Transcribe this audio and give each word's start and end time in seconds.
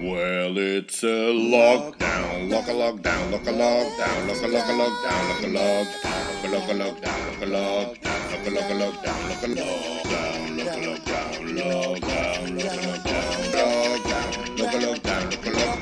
Well, 0.00 0.56
it's 0.56 1.02
a 1.02 1.06
lockdown, 1.06 2.50
lock 2.50 2.68
a 2.68 2.72
lockdown, 2.72 3.30
lock 3.30 3.46
a 3.46 3.52
lockdown, 3.52 4.28
lock 4.28 4.42
a 4.42 4.48
lock 4.48 4.64
a 4.64 4.72
lockdown, 4.72 5.28
lock 5.28 5.42
a 5.42 5.50
lockdown, 5.52 6.48
lock 6.50 6.68
a 6.68 6.74
lockdown, 6.74 7.20
lock 7.28 7.42
a 7.42 7.44
lockdown, 7.44 8.32
lock 8.32 8.46
a 8.46 8.50
lock 8.50 8.70
a 8.70 8.74
lockdown, 8.80 9.28
lock 9.28 9.42
a 9.42 9.48
lockdown, 9.48 9.96
lock 10.56 10.72
a 10.72 10.80
lockdown, 10.80 11.36
lockdown, 11.60 12.46
lock 12.56 12.72
a 12.72 12.80
lockdown, 12.80 13.44
lockdown, 13.60 14.58
lock 14.58 14.72
a 14.72 14.78
lockdown, 14.78 15.24
lock 15.30 15.46
a 15.46 15.50
lock. 15.50 15.78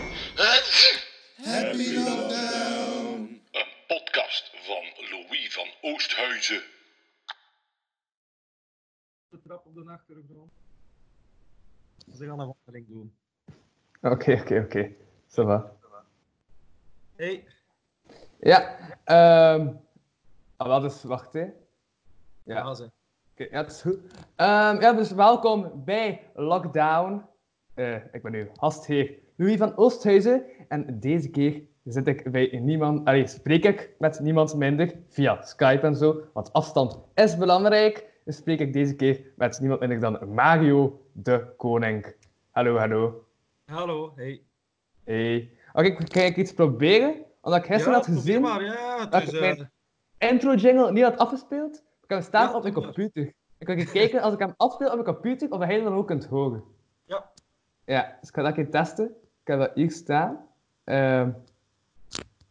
Happy 1.44 1.88
lockdown. 1.96 3.40
Een 3.52 3.72
podcast 3.86 4.50
van 4.66 4.84
Louis 5.10 5.52
van 5.52 5.68
Oosthuizen. 5.80 6.62
de 9.30 9.40
trap 9.42 9.66
op 9.66 9.74
de 9.74 9.90
achtergrond. 9.90 10.52
Ze 12.16 12.24
gaan 12.24 12.40
een 12.40 12.54
wandeling 12.64 12.88
doen. 12.88 13.17
Oké, 14.10 14.38
oké, 14.40 14.60
oké. 14.64 14.90
Ça 15.28 15.44
va. 15.44 15.72
Hey, 17.16 17.44
Ja, 18.40 18.76
ehm 19.04 19.68
ah, 20.56 20.66
wel, 20.66 20.80
dus 20.80 21.02
wacht 21.02 21.32
hè. 21.32 21.40
Ja, 22.42 22.56
ja. 22.56 22.74
ze. 22.74 22.90
ja, 23.34 23.46
het 23.50 23.70
is 23.70 23.80
goed. 23.80 23.98
Ehm, 24.36 24.80
ja, 24.80 24.92
dus 24.92 25.10
welkom 25.10 25.84
bij 25.84 26.20
Lockdown. 26.34 27.24
Eh, 27.74 27.94
ik 28.12 28.22
ben 28.22 28.32
nu 28.32 28.50
gastheer 28.54 29.18
Louis 29.36 29.56
van 29.58 29.76
Oosthuizen. 29.76 30.42
En 30.68 31.00
deze 31.00 31.30
keer 31.30 31.62
zit 31.84 32.06
ik 32.06 32.30
bij 32.30 32.58
niemand, 32.62 33.06
allee, 33.06 33.26
spreek 33.26 33.64
ik 33.64 33.90
met 33.98 34.20
niemand 34.20 34.54
minder 34.54 34.94
via 35.08 35.42
Skype 35.42 35.86
en 35.86 35.96
zo. 35.96 36.20
Want 36.32 36.52
afstand 36.52 36.98
is 37.14 37.36
belangrijk. 37.36 38.06
Dus 38.24 38.36
spreek 38.36 38.60
ik 38.60 38.72
deze 38.72 38.96
keer 38.96 39.20
met 39.36 39.60
niemand 39.60 39.80
minder 39.80 40.00
dan 40.00 40.34
Mario 40.34 41.00
de 41.12 41.54
Koning. 41.56 42.14
Hallo, 42.50 42.76
hallo. 42.76 43.27
Hallo, 43.68 44.12
hey. 44.16 44.42
Hey. 45.04 45.50
Oké, 45.72 45.86
ik 45.86 46.12
ga 46.12 46.20
ik 46.20 46.36
iets 46.36 46.52
proberen? 46.52 47.24
Omdat 47.40 47.60
ik 47.60 47.66
gisteren 47.66 47.94
had 47.94 48.02
probeer 48.04 48.22
gezien 48.22 48.40
maar, 48.40 48.62
ja, 48.62 49.06
dat 49.06 49.20
dus, 49.20 49.32
ik 49.32 49.34
eh, 49.34 49.40
mijn 49.40 49.70
intro 50.18 50.54
jingle 50.54 50.92
niet 50.92 51.02
had 51.02 51.16
afgespeeld. 51.16 51.76
Ik 51.76 51.84
heb 52.00 52.18
hem 52.18 52.22
staan 52.22 52.48
Ja, 52.48 52.54
op 52.56 52.62
mijn 52.62 52.74
maar. 52.74 52.82
computer. 52.84 53.22
Ik 53.58 53.66
kan 53.66 53.76
even 53.76 53.92
kijken 53.92 54.20
als 54.20 54.32
ik 54.34 54.38
hem 54.38 54.54
afspeel 54.56 54.86
op 54.88 54.92
mijn 54.92 55.04
computer 55.14 55.50
of 55.50 55.58
hij 55.58 55.74
hem 55.74 55.84
dan 55.84 55.94
ook 55.94 56.06
kunt 56.06 56.26
horen. 56.26 56.64
Ja. 57.04 57.32
Ja, 57.84 58.16
dus 58.20 58.28
ik 58.28 58.34
ga 58.34 58.42
dat 58.42 58.54
keer 58.54 58.70
testen. 58.70 59.06
Ik 59.40 59.46
heb 59.46 59.58
dat 59.58 59.74
hier 59.74 59.90
staan. 59.90 60.46
Ehm 60.84 61.32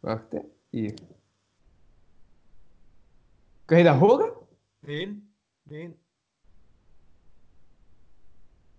wacht, 0.00 0.32
hè. 0.32 0.38
Hier. 0.70 0.94
Kun 3.64 3.78
je 3.78 3.84
dat 3.84 3.96
horen? 3.98 4.32
nee, 4.78 5.28
nee. 5.62 5.96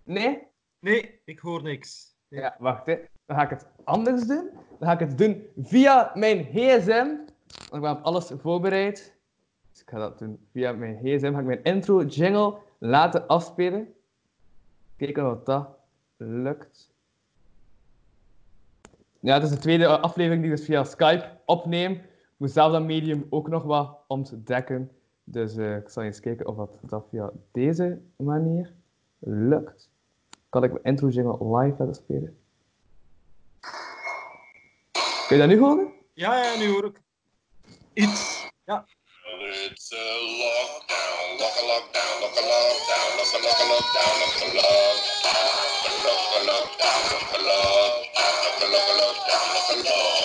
Nee? 0.02 0.46
Nee, 0.78 1.20
ik 1.24 1.38
hoor 1.38 1.62
niks. 1.62 2.18
Ja, 2.30 2.56
wacht, 2.58 2.86
hè. 2.86 2.98
Dan 3.26 3.36
ga 3.36 3.42
ik 3.42 3.50
het 3.50 3.66
anders 3.84 4.26
doen. 4.26 4.50
Dan 4.78 4.88
ga 4.88 4.92
ik 4.92 5.08
het 5.08 5.18
doen 5.18 5.46
via 5.62 6.10
mijn. 6.14 6.52
Want 6.52 7.72
ik 7.72 7.80
ben 7.80 8.02
alles 8.02 8.30
voorbereid. 8.36 9.18
Dus 9.70 9.80
ik 9.80 9.90
ga 9.90 9.98
dat 9.98 10.18
doen 10.18 10.46
via 10.52 10.72
mijn 10.72 10.98
gsm. 11.02 11.32
Ga 11.32 11.38
ik 11.38 11.44
mijn 11.44 11.62
intro 11.62 12.04
jingle 12.04 12.58
laten 12.78 13.26
afspelen. 13.26 13.94
Kijken 14.96 15.30
of 15.30 15.42
dat 15.42 15.68
lukt. 16.16 16.92
Ja, 19.20 19.34
het 19.34 19.42
is 19.42 19.50
de 19.50 19.58
tweede 19.58 19.86
aflevering 19.98 20.42
die 20.42 20.50
ik 20.50 20.56
dus 20.56 20.66
via 20.66 20.84
Skype 20.84 21.38
opneem. 21.44 21.92
Ik 21.92 22.36
moet 22.36 22.50
zelf 22.50 22.72
dat 22.72 22.84
medium 22.84 23.26
ook 23.30 23.48
nog 23.48 23.62
wat 23.62 23.98
ontdekken. 24.06 24.90
Dus 25.24 25.56
eh, 25.56 25.76
ik 25.76 25.88
zal 25.88 26.02
eens 26.02 26.20
kijken 26.20 26.46
of 26.46 26.56
dat, 26.56 26.78
dat 26.80 27.06
via 27.10 27.30
deze 27.50 28.00
manier 28.16 28.72
lukt. 29.18 29.89
Kan 30.50 30.64
ik 30.64 30.72
mijn 30.72 30.84
intro 30.84 31.08
jingle 31.08 31.58
live 31.58 31.76
laten 31.78 31.94
spelen? 31.94 32.38
Kun 35.26 35.36
je 35.36 35.38
dat 35.38 35.48
nu 35.48 35.58
horen? 35.58 35.92
Ja, 36.14 36.44
ja, 36.44 36.56
nu 36.58 36.70
hoor 36.70 36.84
ik 36.84 37.00
iets. 37.92 38.46
Ja, 38.64 38.86
it's 39.40 39.92
a 39.92 40.04
lockdown, 40.42 41.38
lock 41.38 41.56
a 41.60 41.64
lockdown, 41.70 42.20
lock 42.20 42.36
a 42.36 42.42
lockdown, 42.50 43.08
lock 43.18 43.32
a 43.34 43.38
lock 43.44 43.60
a 43.60 43.66
lockdown, 43.70 44.14
lock 44.20 44.36
a 44.42 44.48
lockdown, 44.58 45.60
lock 46.04 46.22
a 46.36 46.40
lockdown, 46.48 47.00
lock 47.10 47.32
a 47.34 47.40
lockdown, 47.48 48.38
lock 48.42 48.58
a 48.58 48.70
lock 48.72 48.88
a 48.88 48.98
lockdown, 49.00 49.46
lock 49.54 49.70
a 49.70 49.78
lockdown, 49.78 50.19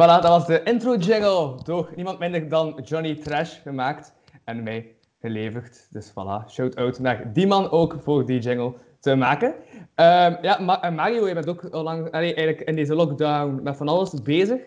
Voilà, 0.00 0.20
dat 0.20 0.22
was 0.28 0.46
de 0.46 0.62
intro 0.62 0.96
jingle 0.96 1.54
door 1.64 1.92
niemand 1.96 2.18
minder 2.18 2.48
dan 2.48 2.80
Johnny 2.84 3.14
Trash 3.14 3.62
gemaakt 3.62 4.12
en 4.44 4.62
mij 4.62 4.94
geleverd. 5.20 5.86
Dus 5.90 6.10
voilà, 6.10 6.50
shout-out 6.50 6.98
naar 6.98 7.32
die 7.32 7.46
man 7.46 7.70
ook 7.70 7.96
voor 8.02 8.26
die 8.26 8.40
jingle 8.40 8.74
te 9.00 9.14
maken. 9.14 9.54
Ehm, 9.94 10.34
ja, 10.42 10.58
Ma- 10.60 10.82
en 10.82 10.94
Mario, 10.94 11.28
je 11.28 11.34
bent 11.34 11.48
ook 11.48 11.64
al 11.64 11.82
lang, 11.82 12.10
allee, 12.10 12.34
eigenlijk 12.34 12.68
in 12.68 12.76
deze 12.76 12.94
lockdown 12.94 13.60
met 13.62 13.76
van 13.76 13.88
alles 13.88 14.22
bezig. 14.22 14.60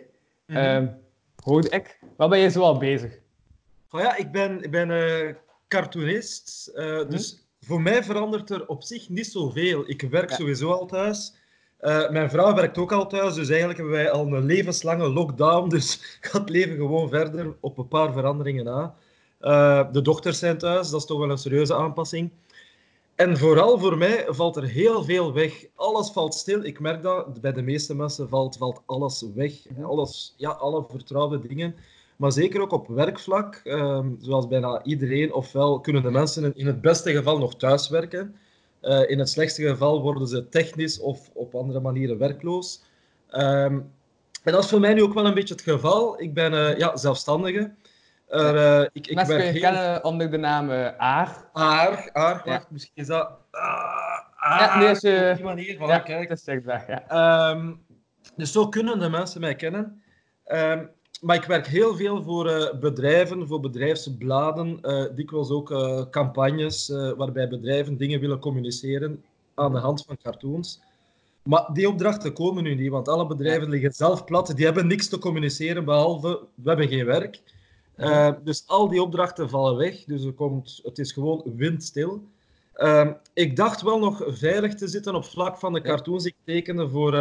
Mhm. 0.47 0.57
Ehm, 0.57 0.87
hoorde 1.43 1.69
ik. 1.69 1.99
Wat 2.17 2.29
ben 2.29 2.39
je 2.39 2.49
zo 2.49 2.61
al 2.61 2.77
bezig? 2.77 3.19
Oh 3.91 4.01
ja 4.01 4.15
ik 4.17 4.31
ben, 4.31 4.63
ik 4.63 4.71
ben 4.71 4.91
eh, 4.91 5.33
cartoonist. 5.67 6.67
eh, 6.67 7.09
Dus 7.09 7.47
voor 7.59 7.81
mij 7.81 8.03
verandert 8.03 8.49
er 8.49 8.67
op 8.67 8.83
zich 8.83 9.09
niet 9.09 9.27
zoveel. 9.27 9.83
Ik 9.89 10.01
werk 10.01 10.29
Ja. 10.29 10.35
sowieso 10.35 10.71
al 10.71 10.85
thuis. 10.85 11.35
Eh, 11.81 12.09
mijn 12.09 12.29
vrouw 12.29 12.53
werkt 12.53 12.77
ook 12.77 12.91
al 12.91 13.07
thuis, 13.07 13.33
dus 13.33 13.49
eigenlijk 13.49 13.79
hebben 13.79 13.95
wij 13.95 14.11
al 14.11 14.27
een 14.27 14.45
levenslange 14.45 15.09
lockdown. 15.09 15.69
Dus 15.75 16.17
gaat 16.21 16.41
het 16.41 16.49
leven 16.49 16.75
gewoon 16.75 17.09
verder 17.09 17.55
op 17.59 17.77
een 17.77 17.87
paar 17.87 18.13
veranderingen 18.13 18.63
na. 18.65 18.95
Eh, 19.39 19.91
de 19.91 20.01
dochters 20.01 20.39
zijn 20.39 20.57
thuis, 20.57 20.89
dat 20.89 20.99
is 20.99 21.05
toch 21.05 21.19
wel 21.19 21.29
een 21.29 21.37
serieuze 21.37 21.75
aanpassing. 21.75 22.31
En 23.15 23.37
vooral 23.37 23.79
voor 23.79 23.97
mij 23.97 24.25
valt 24.27 24.55
er 24.55 24.63
heel 24.63 25.03
veel 25.03 25.33
weg. 25.33 25.65
Alles 25.75 26.09
valt 26.09 26.33
stil. 26.33 26.63
Ik 26.63 26.79
merk 26.79 27.01
dat 27.01 27.41
bij 27.41 27.51
de 27.53 27.61
meeste 27.61 27.95
mensen 27.95 28.29
valt, 28.29 28.57
valt 28.57 28.81
alles 28.85 29.25
weg. 29.35 29.53
Alles, 29.83 30.33
ja, 30.37 30.49
alle 30.49 30.85
vertrouwde 30.89 31.47
dingen. 31.47 31.75
Maar 32.15 32.31
zeker 32.31 32.61
ook 32.61 32.71
op 32.71 32.87
werkvlak, 32.87 33.61
ehm, 33.63 34.09
zoals 34.19 34.47
bijna 34.47 34.83
iedereen, 34.83 35.33
ofwel 35.33 35.79
kunnen 35.79 36.03
de 36.03 36.11
mensen 36.11 36.55
in 36.55 36.67
het 36.67 36.81
beste 36.81 37.11
geval 37.11 37.37
nog 37.37 37.55
thuiswerken. 37.55 38.35
Eh, 38.81 39.09
in 39.09 39.19
het 39.19 39.29
slechtste 39.29 39.61
geval 39.67 40.01
worden 40.01 40.27
ze 40.27 40.49
technisch 40.49 40.99
of 40.99 41.29
op 41.33 41.55
andere 41.55 41.79
manieren 41.79 42.17
werkloos. 42.17 42.83
Ehm, 43.29 43.79
en 44.43 44.51
dat 44.51 44.63
is 44.63 44.69
voor 44.69 44.79
mij 44.79 44.93
nu 44.93 45.03
ook 45.03 45.13
wel 45.13 45.25
een 45.25 45.33
beetje 45.33 45.53
het 45.53 45.63
geval. 45.63 46.21
Ik 46.21 46.33
ben 46.33 46.53
eh, 46.53 46.77
ja, 46.77 46.97
zelfstandige. 46.97 47.73
Eh, 48.27 48.81
ik, 48.91 49.07
ik 49.07 49.15
Mensen 49.15 49.35
kun 49.35 49.43
werk 49.43 49.53
je 49.55 49.59
heel... 49.65 49.71
kennen 49.71 50.03
onder 50.03 50.31
de 50.31 50.37
naam 50.37 50.71
Aar. 50.97 51.49
Aar, 51.53 52.09
aar, 52.13 52.41
Ja. 52.45 52.63
misschien 52.69 52.91
is 52.95 53.07
dat... 53.07 53.29
Ah, 53.51 54.19
Ja, 54.41 54.69
aar, 54.69 54.77
nee, 54.79 54.87
als 54.89 54.99
je- 55.01 55.27
op 55.31 55.35
die 55.35 55.45
manier, 55.45 55.75
voilà, 55.75 55.79
ja, 55.79 55.99
kijk. 55.99 56.29
het 56.29 56.37
is 56.37 56.43
zichtbaar, 56.43 56.85
ja. 56.87 57.07
Ehm, 57.07 57.73
dus 58.35 58.51
zo 58.51 58.67
kunnen 58.69 58.99
de 58.99 59.09
mensen 59.09 59.41
mij 59.41 59.55
kennen. 59.55 60.03
Ehm, 60.45 60.85
maar 61.21 61.35
ik 61.35 61.43
werk 61.43 61.67
heel 61.67 61.95
veel 61.95 62.23
voor 62.23 62.47
eh, 62.47 62.79
bedrijven, 62.79 63.47
voor 63.47 63.59
bedrijfsbladen, 63.59 64.79
eh, 64.81 65.05
dikwijls 65.15 65.49
ook 65.49 65.71
eh, 65.71 66.01
campagnes 66.09 66.87
waarbij 67.17 67.47
bedrijven 67.47 67.97
dingen 67.97 68.19
willen 68.19 68.39
communiceren 68.39 69.23
aan 69.55 69.71
de 69.71 69.79
hand 69.79 70.03
van 70.07 70.17
cartoons. 70.23 70.81
Maar 71.43 71.69
die 71.73 71.89
opdrachten 71.89 72.33
komen 72.33 72.63
nu 72.63 72.75
niet, 72.75 72.91
want 72.91 73.07
alle 73.07 73.27
bedrijven 73.27 73.69
liggen 73.69 73.93
zelf 73.93 74.23
plat. 74.23 74.55
Die 74.55 74.65
hebben 74.65 74.87
niks 74.87 75.07
te 75.07 75.19
communiceren, 75.19 75.85
behalve 75.85 76.39
we 76.55 76.69
hebben 76.69 76.87
geen 76.87 77.05
werk. 77.05 77.41
Dus 78.43 78.63
al 78.67 78.89
die 78.89 79.01
opdrachten 79.01 79.49
vallen 79.49 79.77
weg. 79.77 80.03
Dus 80.03 80.23
er 80.23 80.33
komt, 80.33 80.79
het 80.83 80.99
is 80.99 81.11
gewoon 81.11 81.43
windstil. 81.55 82.23
Ehm, 82.73 83.11
ik 83.33 83.55
dacht 83.55 83.81
wel 83.81 83.99
nog 83.99 84.23
veilig 84.27 84.75
te 84.75 84.87
zitten 84.87 85.15
op 85.15 85.25
vlak 85.25 85.57
van 85.57 85.73
de 85.73 85.81
cartoons 85.81 86.25
ik 86.25 86.35
tekende 86.43 86.89
voor 86.89 87.11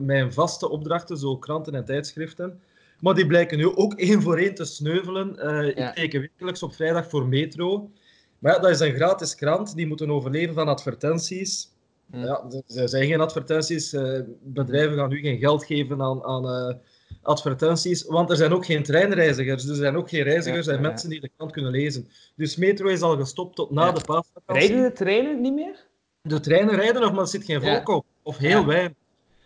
mijn 0.00 0.32
vaste 0.32 0.68
opdrachten, 0.68 1.16
zo 1.16 1.36
kranten 1.36 1.74
en 1.74 1.84
tijdschriften. 1.84 2.60
Maar 3.00 3.14
die 3.14 3.26
blijken 3.26 3.58
nu 3.58 3.76
ook 3.76 3.94
één 4.08 4.22
voor 4.22 4.36
één 4.38 4.54
te 4.54 4.64
sneuvelen. 4.64 5.38
Eh, 5.38 5.74
Ja. 5.76 5.88
Ik 5.88 5.94
teken 5.94 6.20
wekelijks 6.20 6.62
op 6.62 6.74
vrijdag 6.74 7.08
voor 7.08 7.26
Metro. 7.26 7.90
Maar 8.38 8.52
ja, 8.54 8.58
dat 8.60 8.70
is 8.70 8.80
een 8.80 8.94
gratis 8.94 9.34
krant. 9.34 9.74
Die 9.76 9.86
moeten 9.86 10.10
overleven 10.10 10.54
van 10.54 10.68
advertenties. 10.68 11.70
Hm. 12.10 12.18
Ja, 12.18 12.44
er- 12.74 12.88
zijn 12.88 13.06
geen 13.06 13.20
advertenties. 13.20 13.92
Eh, 13.92 14.20
bedrijven 14.42 14.96
gaan 14.96 15.08
nu 15.08 15.20
geen 15.20 15.38
geld 15.38 15.64
geven 15.64 16.02
aan, 16.02 16.24
aan 16.24 16.44
eh, 16.48 16.74
advertenties, 17.22 18.02
want 18.04 18.30
er 18.30 18.36
zijn 18.36 18.52
ook 18.52 18.64
geen 18.66 18.82
treinreizigers. 18.82 19.62
Dus 19.62 19.70
er 19.70 19.76
zijn 19.76 19.96
ook 19.96 20.08
geen 20.08 20.22
reizigers 20.22 20.66
Ja, 20.66 20.72
en 20.72 20.82
ja, 20.82 20.88
mensen 20.88 21.08
die 21.10 21.20
de 21.20 21.30
krant 21.36 21.52
kunnen 21.52 21.70
lezen. 21.70 22.08
Dus 22.36 22.56
Metro 22.56 22.88
is 22.88 23.00
al 23.00 23.16
gestopt 23.16 23.56
tot 23.56 23.70
na 23.70 23.92
de 23.92 24.00
paasvakantie. 24.04 24.66
Rijden 24.68 24.82
de 24.88 24.92
treinen 24.92 25.40
niet 25.40 25.54
meer? 25.54 25.86
De 26.22 26.40
treinen 26.40 26.74
rijden 26.74 27.00
nog, 27.02 27.12
maar 27.12 27.20
er 27.20 27.26
zit 27.28 27.44
geen 27.44 27.62
volk 27.62 27.88
op. 27.88 28.04
Of 28.22 28.36
heel 28.36 28.66
weinig. 28.66 28.96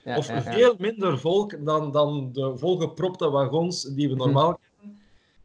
Ja, 0.05 0.17
of 0.17 0.29
ja, 0.29 0.43
veel 0.43 0.75
minder 0.79 1.19
volk 1.19 1.65
dan, 1.65 1.93
dan 1.93 2.31
de 2.33 2.53
volgepropte 2.57 3.31
wagons 3.31 3.83
die 3.83 4.09
we 4.09 4.15
normaal 4.15 4.59
kennen. 4.59 5.01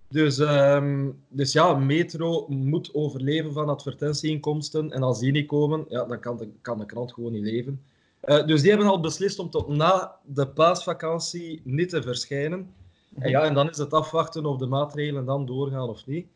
Dus, 0.10 0.40
ehm, 0.40 1.10
dus 1.28 1.54
ja, 1.54 1.74
Metro 1.74 2.46
moet 2.48 2.94
overleven 2.94 3.54
van 3.54 3.69
advertentieinkomsten. 3.69 4.92
En 4.92 5.04
als 5.04 5.19
die 5.19 5.31
niet 5.31 5.48
komen, 5.48 5.86
ja, 5.90 6.06
dan 6.06 6.19
kan 6.19 6.38
de, 6.38 6.50
kan 6.62 6.78
de 6.78 6.86
krant 6.86 7.13
gewoon 7.13 7.31
niet 7.31 7.44
leven. 7.44 7.81
Eh, 8.19 8.46
dus 8.46 8.62
die 8.62 8.69
hebben 8.69 8.90
al 8.90 9.00
beslist 9.00 9.40
om 9.40 9.50
tot 9.50 9.68
na 9.68 10.16
de 10.24 10.48
paasvakantie 10.48 11.62
niet 11.63 11.90
te 11.90 12.02
verschijnen. 12.02 12.74
En 13.19 13.30
ja, 13.30 13.44
en 13.44 13.54
dan 13.54 13.69
is 13.69 13.78
het 13.78 13.94
afwachten 13.94 14.46
of 14.46 14.57
de 14.57 14.66
maatregelen 14.66 15.25
dan 15.25 15.46
doorgaan 15.46 15.90
of 15.90 16.06
niet. 16.06 16.28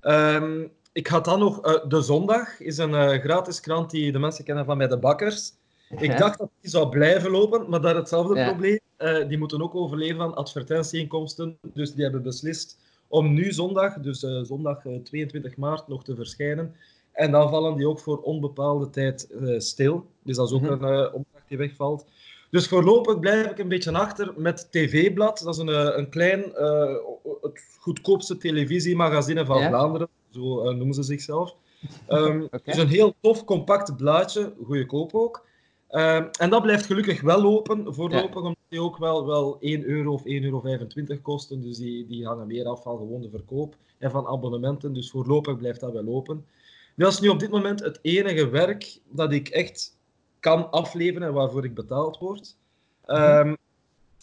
Ehm, 0.00 0.66
ik 0.92 1.06
had 1.06 1.24
dan 1.24 1.38
nog 1.38 1.66
uh, 1.66 1.88
De 1.88 2.02
Zondag, 2.02 2.60
is 2.60 2.78
een 2.78 2.90
uh, 2.90 3.10
gratis 3.10 3.60
krant 3.60 3.90
die 3.90 4.12
de 4.12 4.18
mensen 4.18 4.44
kennen 4.44 4.64
van 4.64 4.78
bij 4.78 4.88
de 4.88 4.98
bakkers. 4.98 5.52
Ik 5.90 6.00
Ja. 6.10 6.16
dacht 6.16 6.38
dat 6.38 6.50
die 6.60 6.70
zou 6.70 6.88
blijven 6.88 7.30
lopen, 7.30 7.70
maar 7.70 7.80
daar 7.80 7.96
hetzelfde 7.96 8.34
Ja. 8.34 8.48
probleem. 8.48 8.78
Eh, 8.96 9.28
die 9.28 9.38
moeten 9.38 9.62
ook 9.62 9.74
overleven 9.74 10.16
van 10.16 10.34
advertentieinkomsten. 10.34 11.58
Dus 11.74 11.92
die 11.94 12.02
hebben 12.02 12.22
beslist 12.22 12.78
om 13.08 13.34
nu 13.34 13.52
zondag, 13.52 13.94
dus 14.00 14.22
eh, 14.22 14.40
zondag 14.42 14.84
eh, 14.86 14.92
22 15.02 15.56
maart, 15.56 15.88
nog 15.88 16.04
te 16.04 16.14
verschijnen. 16.14 16.74
En 17.12 17.30
dan 17.30 17.50
vallen 17.50 17.76
die 17.76 17.88
ook 17.88 17.98
voor 18.00 18.18
onbepaalde 18.20 18.90
tijd 18.90 19.30
eh, 19.30 19.58
stil. 19.58 20.04
Dus 20.22 20.36
dat 20.36 20.48
is 20.48 20.54
ook 20.54 20.60
Mhm. 20.60 20.72
een 20.72 20.94
eh, 20.94 21.14
opdracht 21.14 21.48
die 21.48 21.58
wegvalt. 21.58 22.06
Dus 22.50 22.68
voorlopig 22.68 23.18
blijf 23.18 23.50
ik 23.50 23.58
een 23.58 23.68
beetje 23.68 23.92
achter 23.92 24.32
met 24.36 24.68
TV-blad. 24.70 25.38
Dat 25.44 25.54
is 25.54 25.60
een, 25.60 25.68
eh, 25.68 25.96
een 25.96 26.08
klein, 26.08 26.54
eh, 26.54 26.94
het 27.42 27.60
goedkoopste 27.78 28.36
televisiemagazine 28.36 29.44
van 29.46 29.60
Ja. 29.60 29.68
Vlaanderen. 29.68 30.08
Zo 30.30 30.60
eh, 30.60 30.74
noemen 30.76 30.94
ze 30.94 31.02
zichzelf. 31.02 31.54
Ehm 32.06 32.40
Oké. 32.42 32.48
Het 32.56 32.66
is 32.66 32.76
een 32.76 32.88
heel 32.88 33.14
tof, 33.20 33.44
compact 33.44 33.96
blaadje. 33.96 34.52
Goedkoop 34.64 35.14
ook. 35.14 35.46
Ehm, 35.88 36.26
en 36.38 36.50
dat 36.50 36.62
blijft 36.62 36.86
gelukkig 36.86 37.20
wel 37.20 37.42
lopen, 37.42 37.94
voorlopig, 37.94 38.36
omdat 38.36 38.56
die 38.68 38.82
ook 38.82 38.98
wel, 38.98 39.26
wel 39.26 39.56
1 39.60 39.84
euro 39.84 40.12
of 40.12 40.22
1,25 40.24 41.08
euro 41.08 41.20
kosten. 41.22 41.62
Dus 41.62 41.76
die, 41.76 42.06
die 42.06 42.26
hangen 42.26 42.46
meer 42.46 42.66
af 42.66 42.82
van 42.82 42.96
gewoon 42.96 43.22
de 43.22 43.30
verkoop 43.30 43.74
en 43.98 44.10
van 44.10 44.26
abonnementen. 44.26 44.92
Dus 44.92 45.10
voorlopig 45.10 45.56
blijft 45.56 45.80
dat 45.80 45.92
wel 45.92 46.04
lopen. 46.04 46.46
Dat 46.96 47.12
is 47.12 47.20
nu 47.20 47.28
op 47.28 47.40
dit 47.40 47.50
moment 47.50 47.80
het 47.80 47.98
enige 48.02 48.48
werk 48.48 48.98
dat 49.08 49.32
ik 49.32 49.48
echt 49.48 49.96
kan 50.40 50.70
afleveren 50.70 51.28
en 51.28 51.34
waarvoor 51.34 51.64
ik 51.64 51.74
betaald 51.74 52.18
word. 52.18 52.56
Ehm, 53.04 53.54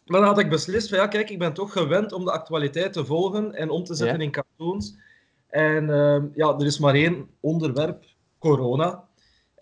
maar 0.06 0.20
dan 0.20 0.24
had 0.24 0.40
ik 0.40 0.50
beslist 0.50 0.90
van 0.90 0.98
ja, 0.98 1.08
kijk, 1.08 1.30
ik 1.30 1.40
ben 1.40 1.54
toch 1.54 1.72
gewend 1.72 2.12
om 2.12 2.26
de 2.26 2.32
actualiteit 2.32 2.94
te 2.94 3.06
volgen 3.06 3.54
en 3.54 3.70
om 3.70 3.84
te 3.84 3.96
zetten 3.96 4.18
Ja. 4.18 4.24
in 4.24 4.32
cartoons. 4.32 4.96
En 5.48 5.90
ehm, 5.90 6.26
ja, 6.34 6.56
er 6.60 6.66
is 6.66 6.80
maar 6.80 6.94
één 6.94 7.30
onderwerp, 7.40 8.04
corona. 8.40 9.05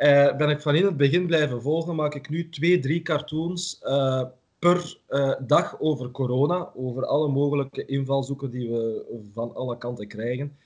Eh, 0.03 0.35
ben 0.35 0.49
ik 0.49 0.61
van 0.61 0.75
in 0.75 0.85
het 0.85 0.97
begin 0.97 1.25
blijven 1.25 1.61
volgen, 1.61 1.95
maak 1.95 2.15
ik 2.15 2.29
nu 2.29 2.49
twee, 2.49 2.79
drie 2.79 3.01
cartoons 3.01 3.79
eh, 3.81 4.23
per 4.59 4.97
eh, 5.07 5.33
dag 5.39 5.79
over 5.79 6.11
corona, 6.11 6.71
over 6.75 7.05
alle 7.05 7.27
mogelijke 7.27 7.85
invalshoeken 7.85 8.49
die 8.49 8.69
we 8.69 9.05
van 9.33 9.55
alle 9.55 9.77
kanten 9.77 10.07
krijgen. 10.07 10.57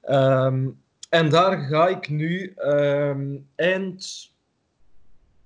Ehm, 0.00 0.68
en 1.08 1.30
daar 1.30 1.58
ga 1.58 1.88
ik 1.88 2.08
nu 2.08 2.52
ehm, 2.56 3.36
eind 3.54 4.30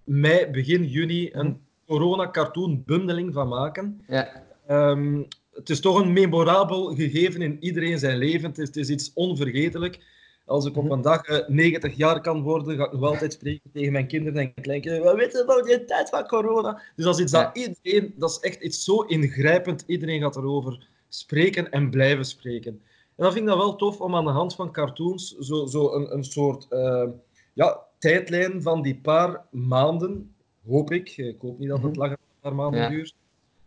mei, 0.05 0.47
begin 0.47 0.85
juni 0.85 1.31
een 1.33 1.61
corona-cartoon-bundeling 1.87 3.33
van 3.33 3.49
maken. 3.49 4.01
Ja. 4.09 4.43
Ehm, 4.67 5.23
het 5.53 5.71
is 5.71 5.81
toch 5.81 6.01
een 6.01 6.13
memorabel 6.13 6.95
gegeven 6.95 7.43
in 7.43 7.57
iedereen 7.61 7.99
zijn 7.99 8.19
leven. 8.19 8.49
Het 8.49 8.59
is, 8.59 8.67
het 8.67 8.77
is 8.77 8.89
iets 8.89 9.13
onvergetelijk. 9.15 10.01
Als 10.47 10.65
ik 10.67 10.77
op 10.77 10.83
Mhm. 10.85 10.93
een 10.93 11.01
dag 11.01 11.23
eh, 11.23 11.49
90 11.49 11.97
jaar 11.97 12.21
kan 12.21 12.43
worden, 12.43 12.77
ga 12.77 12.85
ik 12.85 12.93
nog 12.93 13.03
altijd 13.03 13.33
spreken 13.33 13.71
tegen 13.73 13.93
mijn 13.93 14.07
kinderen 14.07 14.41
en 14.41 14.55
kleinkinderen. 14.63 15.05
Wat 15.07 15.17
weten 15.17 15.47
we 15.47 15.53
nou 15.53 15.63
die 15.67 15.85
tijd 15.85 16.09
van 16.09 16.27
corona? 16.27 16.83
Dus 16.97 17.05
dat 17.05 17.15
is 17.15 17.21
iets 17.23 17.33
dat 17.33 17.51
iedereen, 17.57 18.15
dat 18.17 18.31
is 18.31 18.39
echt 18.41 18.61
iets 18.63 18.85
zo 18.85 19.01
ingrijpend. 19.01 19.85
Iedereen 19.87 20.21
gaat 20.21 20.37
erover 20.37 20.89
spreken 21.09 21.71
en 21.71 21.91
blijven 21.91 22.25
spreken. 22.25 22.73
En 23.17 23.25
dan 23.25 23.33
vind 23.33 23.45
ik 23.45 23.51
dat 23.51 23.59
wel 23.59 23.77
tof 23.77 24.01
om 24.01 24.15
aan 24.15 24.25
de 24.25 24.31
hand 24.31 24.55
van 24.55 24.73
cartoons 24.73 25.37
zo, 25.39 25.67
zo 25.67 25.93
een, 25.95 26.13
een 26.15 26.25
soort 26.25 26.67
eh, 26.69 27.05
ja, 27.53 27.81
tijdlijn 27.99 28.63
van 28.63 28.83
die 28.83 28.97
paar 29.01 29.47
maanden, 29.51 30.35
hoop 30.69 30.91
ik, 30.93 31.17
ik 31.17 31.41
hoop 31.41 31.59
niet 31.59 31.69
dat 31.69 31.83
het 31.83 31.91
Mhm. 31.91 31.99
langer 32.01 32.17
dan 32.17 32.27
een 32.35 32.41
paar 32.41 32.55
maanden 32.55 32.81
Ja. 32.81 32.89
duurt, 32.89 33.15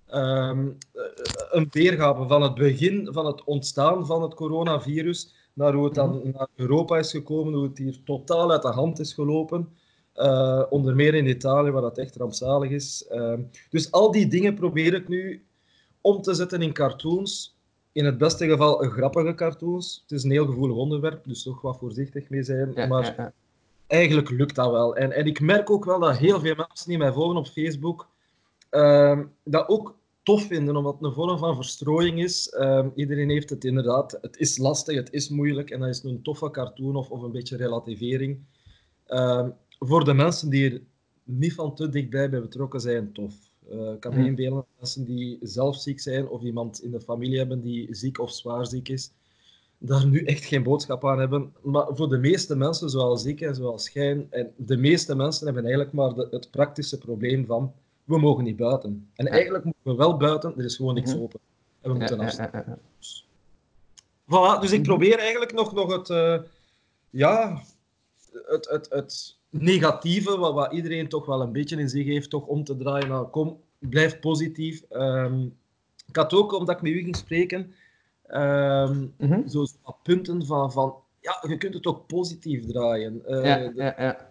ehm, 0.07 0.67
eh, 0.93 1.01
een 1.51 1.67
weergave 1.71 2.27
van 2.27 2.41
het 2.41 2.55
begin 2.55 3.07
van 3.11 3.25
het 3.25 3.43
ontstaan 3.43 4.05
van 4.05 4.21
het 4.21 4.33
coronavirus 4.33 5.33
naar 5.59 5.73
hoe 5.73 5.85
het 5.85 5.95
dan 5.95 6.21
naar 6.33 6.47
Europa 6.55 6.97
is 6.97 7.11
gekomen, 7.11 7.53
hoe 7.53 7.63
het 7.63 7.77
hier 7.77 8.03
totaal 8.03 8.51
uit 8.51 8.61
de 8.61 8.67
hand 8.67 8.99
is 8.99 9.13
gelopen. 9.13 9.69
Eh, 10.13 10.63
onder 10.69 10.95
meer 10.95 11.13
in 11.13 11.27
Italië, 11.27 11.71
waar 11.71 11.81
dat 11.81 11.97
echt 11.97 12.15
rampzalig 12.15 12.69
is. 12.69 13.07
Ehm, 13.09 13.41
dus 13.69 13.91
al 13.91 14.11
die 14.11 14.27
dingen 14.27 14.55
probeer 14.55 14.93
ik 14.93 15.07
nu 15.07 15.45
om 16.01 16.21
te 16.21 16.33
zetten 16.33 16.61
in 16.61 16.73
cartoons. 16.73 17.57
In 17.91 18.05
het 18.05 18.17
beste 18.17 18.47
geval 18.47 18.77
grappige 18.77 19.35
cartoons. 19.35 19.99
Het 20.01 20.11
is 20.11 20.23
een 20.23 20.31
heel 20.31 20.45
gevoelig 20.45 20.77
onderwerp, 20.77 21.23
dus 21.23 21.43
toch 21.43 21.61
wat 21.61 21.77
voorzichtig 21.77 22.29
mee 22.29 22.43
zijn. 22.43 22.71
Ja, 22.75 22.87
maar 22.87 23.03
ja, 23.03 23.13
ja. 23.17 23.33
eigenlijk 23.87 24.29
lukt 24.29 24.55
dat 24.55 24.71
wel. 24.71 24.95
En, 24.95 25.11
en 25.11 25.25
ik 25.25 25.39
merk 25.39 25.69
ook 25.69 25.85
wel 25.85 25.99
dat 25.99 26.17
heel 26.17 26.39
veel 26.39 26.55
mensen 26.55 26.89
die 26.89 26.97
mij 26.97 27.11
volgen 27.11 27.37
op 27.37 27.47
Facebook 27.47 28.07
ehm, 28.69 29.25
dat 29.43 29.67
ook 29.67 29.95
tof 30.29 30.43
vinden, 30.43 30.75
omdat 30.75 30.93
het 30.93 31.03
een 31.03 31.13
vorm 31.13 31.37
van 31.37 31.55
verstrooiing 31.55 32.23
is. 32.23 32.49
Ehm, 32.49 32.89
iedereen 32.95 33.29
heeft 33.29 33.49
het 33.49 33.63
inderdaad. 33.63 34.17
Het 34.21 34.37
is 34.37 34.57
lastig, 34.57 34.95
het 34.95 35.11
is 35.13 35.29
moeilijk 35.29 35.69
en 35.69 35.79
dat 35.79 35.89
is 35.89 36.03
een 36.03 36.21
toffe 36.21 36.51
cartoon 36.51 36.95
of, 36.95 37.09
of 37.09 37.21
een 37.21 37.31
beetje 37.31 37.57
relativering. 37.57 38.39
Ehm, 39.05 39.49
voor 39.79 40.05
de 40.05 40.13
mensen 40.13 40.49
die 40.49 40.71
er 40.71 40.81
niet 41.23 41.53
van 41.53 41.75
te 41.75 41.89
dichtbij 41.89 42.29
bij 42.29 42.41
betrokken 42.41 42.79
zijn, 42.79 43.11
tof. 43.13 43.33
Eh, 43.69 43.91
ik 43.91 43.99
kan 43.99 44.13
me 44.17 44.25
inbeelden 44.25 44.57
dat 44.57 44.67
mensen 44.79 45.05
die 45.05 45.37
zelf 45.41 45.75
ziek 45.75 45.99
zijn 45.99 46.27
of 46.27 46.41
iemand 46.43 46.83
in 46.83 46.91
de 46.91 47.01
familie 47.01 47.37
hebben 47.37 47.61
die 47.61 47.95
ziek 47.95 48.19
of 48.19 48.31
zwaar 48.31 48.67
ziek 48.67 48.89
is, 48.89 49.11
daar 49.77 50.07
nu 50.07 50.23
echt 50.23 50.45
geen 50.45 50.63
boodschap 50.63 51.05
aan 51.05 51.19
hebben. 51.19 51.53
Maar 51.63 51.85
voor 51.95 52.09
de 52.09 52.17
meeste 52.17 52.55
mensen, 52.55 52.89
zoals 52.89 53.25
ik 53.25 53.41
en 53.41 53.55
zoals 53.55 53.89
jij, 53.89 54.27
en 54.29 54.51
de 54.57 54.77
meeste 54.77 55.15
mensen 55.15 55.45
hebben 55.45 55.63
eigenlijk 55.65 55.93
maar 55.93 56.13
de- 56.13 56.27
het 56.31 56.51
praktische 56.51 56.97
probleem 56.97 57.45
van 57.45 57.73
we 58.09 58.19
mogen 58.19 58.43
niet 58.43 58.55
buiten. 58.57 59.09
En 59.15 59.27
eigenlijk 59.27 59.63
mogen 59.63 59.79
we 59.83 59.95
wel 59.95 60.17
buiten, 60.17 60.53
er 60.57 60.65
is 60.65 60.75
gewoon 60.75 60.93
niks 60.93 61.13
Mhm. 61.13 61.21
open. 61.23 61.39
En 61.81 61.91
we 61.91 61.97
moeten 61.97 62.19
afstaan. 62.19 62.49
ja, 62.53 62.63
ja. 62.67 62.77
Voilà, 64.25 64.61
dus 64.61 64.71
ik 64.71 64.83
probeer 64.83 65.19
eigenlijk 65.19 65.53
nog, 65.53 65.73
nog 65.73 65.91
het, 65.95 66.09
eh, 66.09 66.37
ja, 67.09 67.61
het, 68.45 68.69
het, 68.69 68.89
het 68.89 69.37
negatieve, 69.49 70.37
wat, 70.37 70.53
wat 70.53 70.71
iedereen 70.73 71.07
toch 71.07 71.25
wel 71.25 71.41
een 71.41 71.51
beetje 71.51 71.77
in 71.77 71.89
zich 71.89 72.05
heeft, 72.05 72.29
toch 72.29 72.45
om 72.45 72.63
te 72.63 72.77
draaien. 72.77 73.07
Nou, 73.07 73.27
kom, 73.27 73.59
blijf 73.79 74.19
positief. 74.19 74.81
Ehm, 74.89 75.45
ik 76.07 76.15
had 76.15 76.33
ook, 76.33 76.53
omdat 76.53 76.75
ik 76.75 76.81
met 76.81 76.91
u 76.91 77.01
ging 77.01 77.15
spreken, 77.15 77.73
ehm, 78.25 79.05
Mhm. 79.17 79.47
zo, 79.47 79.65
punten 80.03 80.45
van, 80.45 80.71
van, 80.71 80.95
ja, 81.21 81.43
je 81.47 81.57
kunt 81.57 81.73
het 81.73 81.85
ook 81.85 82.07
positief 82.07 82.65
draaien. 82.65 83.25
Eh, 83.25 83.43
Ja, 83.45 83.71
ja, 83.75 83.95
ja. 83.97 84.29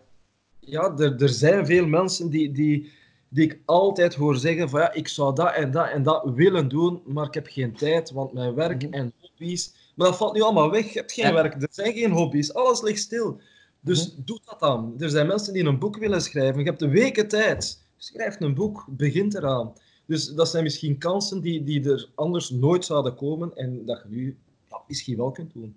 ja, 0.60 0.96
er, 0.96 1.22
er 1.22 1.28
zijn 1.28 1.66
veel 1.66 1.86
mensen 1.86 2.30
die, 2.30 2.52
die, 2.52 2.92
die 3.28 3.44
ik 3.44 3.60
altijd 3.64 4.14
hoor 4.14 4.36
zeggen 4.36 4.68
van 4.68 4.80
ja, 4.80 4.92
ik 4.92 5.08
zou 5.08 5.34
dat 5.34 5.54
en 5.54 5.70
dat 5.70 5.88
en 5.90 6.02
dat 6.02 6.22
willen 6.34 6.68
doen, 6.68 7.02
maar 7.06 7.26
ik 7.26 7.34
heb 7.34 7.46
geen 7.46 7.72
tijd, 7.76 8.10
want 8.10 8.32
mijn 8.32 8.54
werk 8.54 8.82
Mhm. 8.82 8.92
en 8.92 9.12
hobby's... 9.20 9.74
Maar 9.94 10.06
dat 10.06 10.16
valt 10.16 10.34
nu 10.34 10.40
allemaal 10.40 10.70
weg. 10.70 10.92
Je 10.92 10.98
hebt 10.98 11.12
geen 11.12 11.26
Ja. 11.26 11.32
werk, 11.32 11.54
er 11.62 11.68
zijn 11.70 11.92
geen 11.92 12.10
hobby's, 12.10 12.52
alles 12.52 12.82
ligt 12.82 12.98
stil. 13.00 13.40
Dus 13.80 14.14
doe 14.16 14.40
dat 14.44 14.60
dan. 14.60 14.94
Er 14.98 15.10
zijn 15.10 15.26
mensen 15.26 15.52
die 15.52 15.64
een 15.64 15.78
boek 15.78 15.96
willen 15.96 16.22
schrijven. 16.22 16.58
Je 16.60 16.66
hebt 16.66 16.78
de 16.78 16.88
weken 16.88 17.28
tijd. 17.28 17.82
Schrijf 17.96 18.40
een 18.40 18.54
boek, 18.54 18.84
begint 18.88 19.34
eraan. 19.34 19.72
Dus 20.06 20.28
dat 20.28 20.48
zijn 20.48 20.62
misschien 20.62 20.98
kansen 20.98 21.40
die, 21.40 21.64
die 21.64 21.90
er 21.90 22.08
anders 22.14 22.50
nooit 22.50 22.84
zouden 22.84 23.14
komen 23.14 23.56
en 23.56 23.84
dat 23.86 24.02
je 24.08 24.14
nu 24.16 24.36
ja, 24.70 24.80
misschien 24.86 25.16
wel 25.16 25.30
kunt 25.30 25.52
doen. 25.52 25.76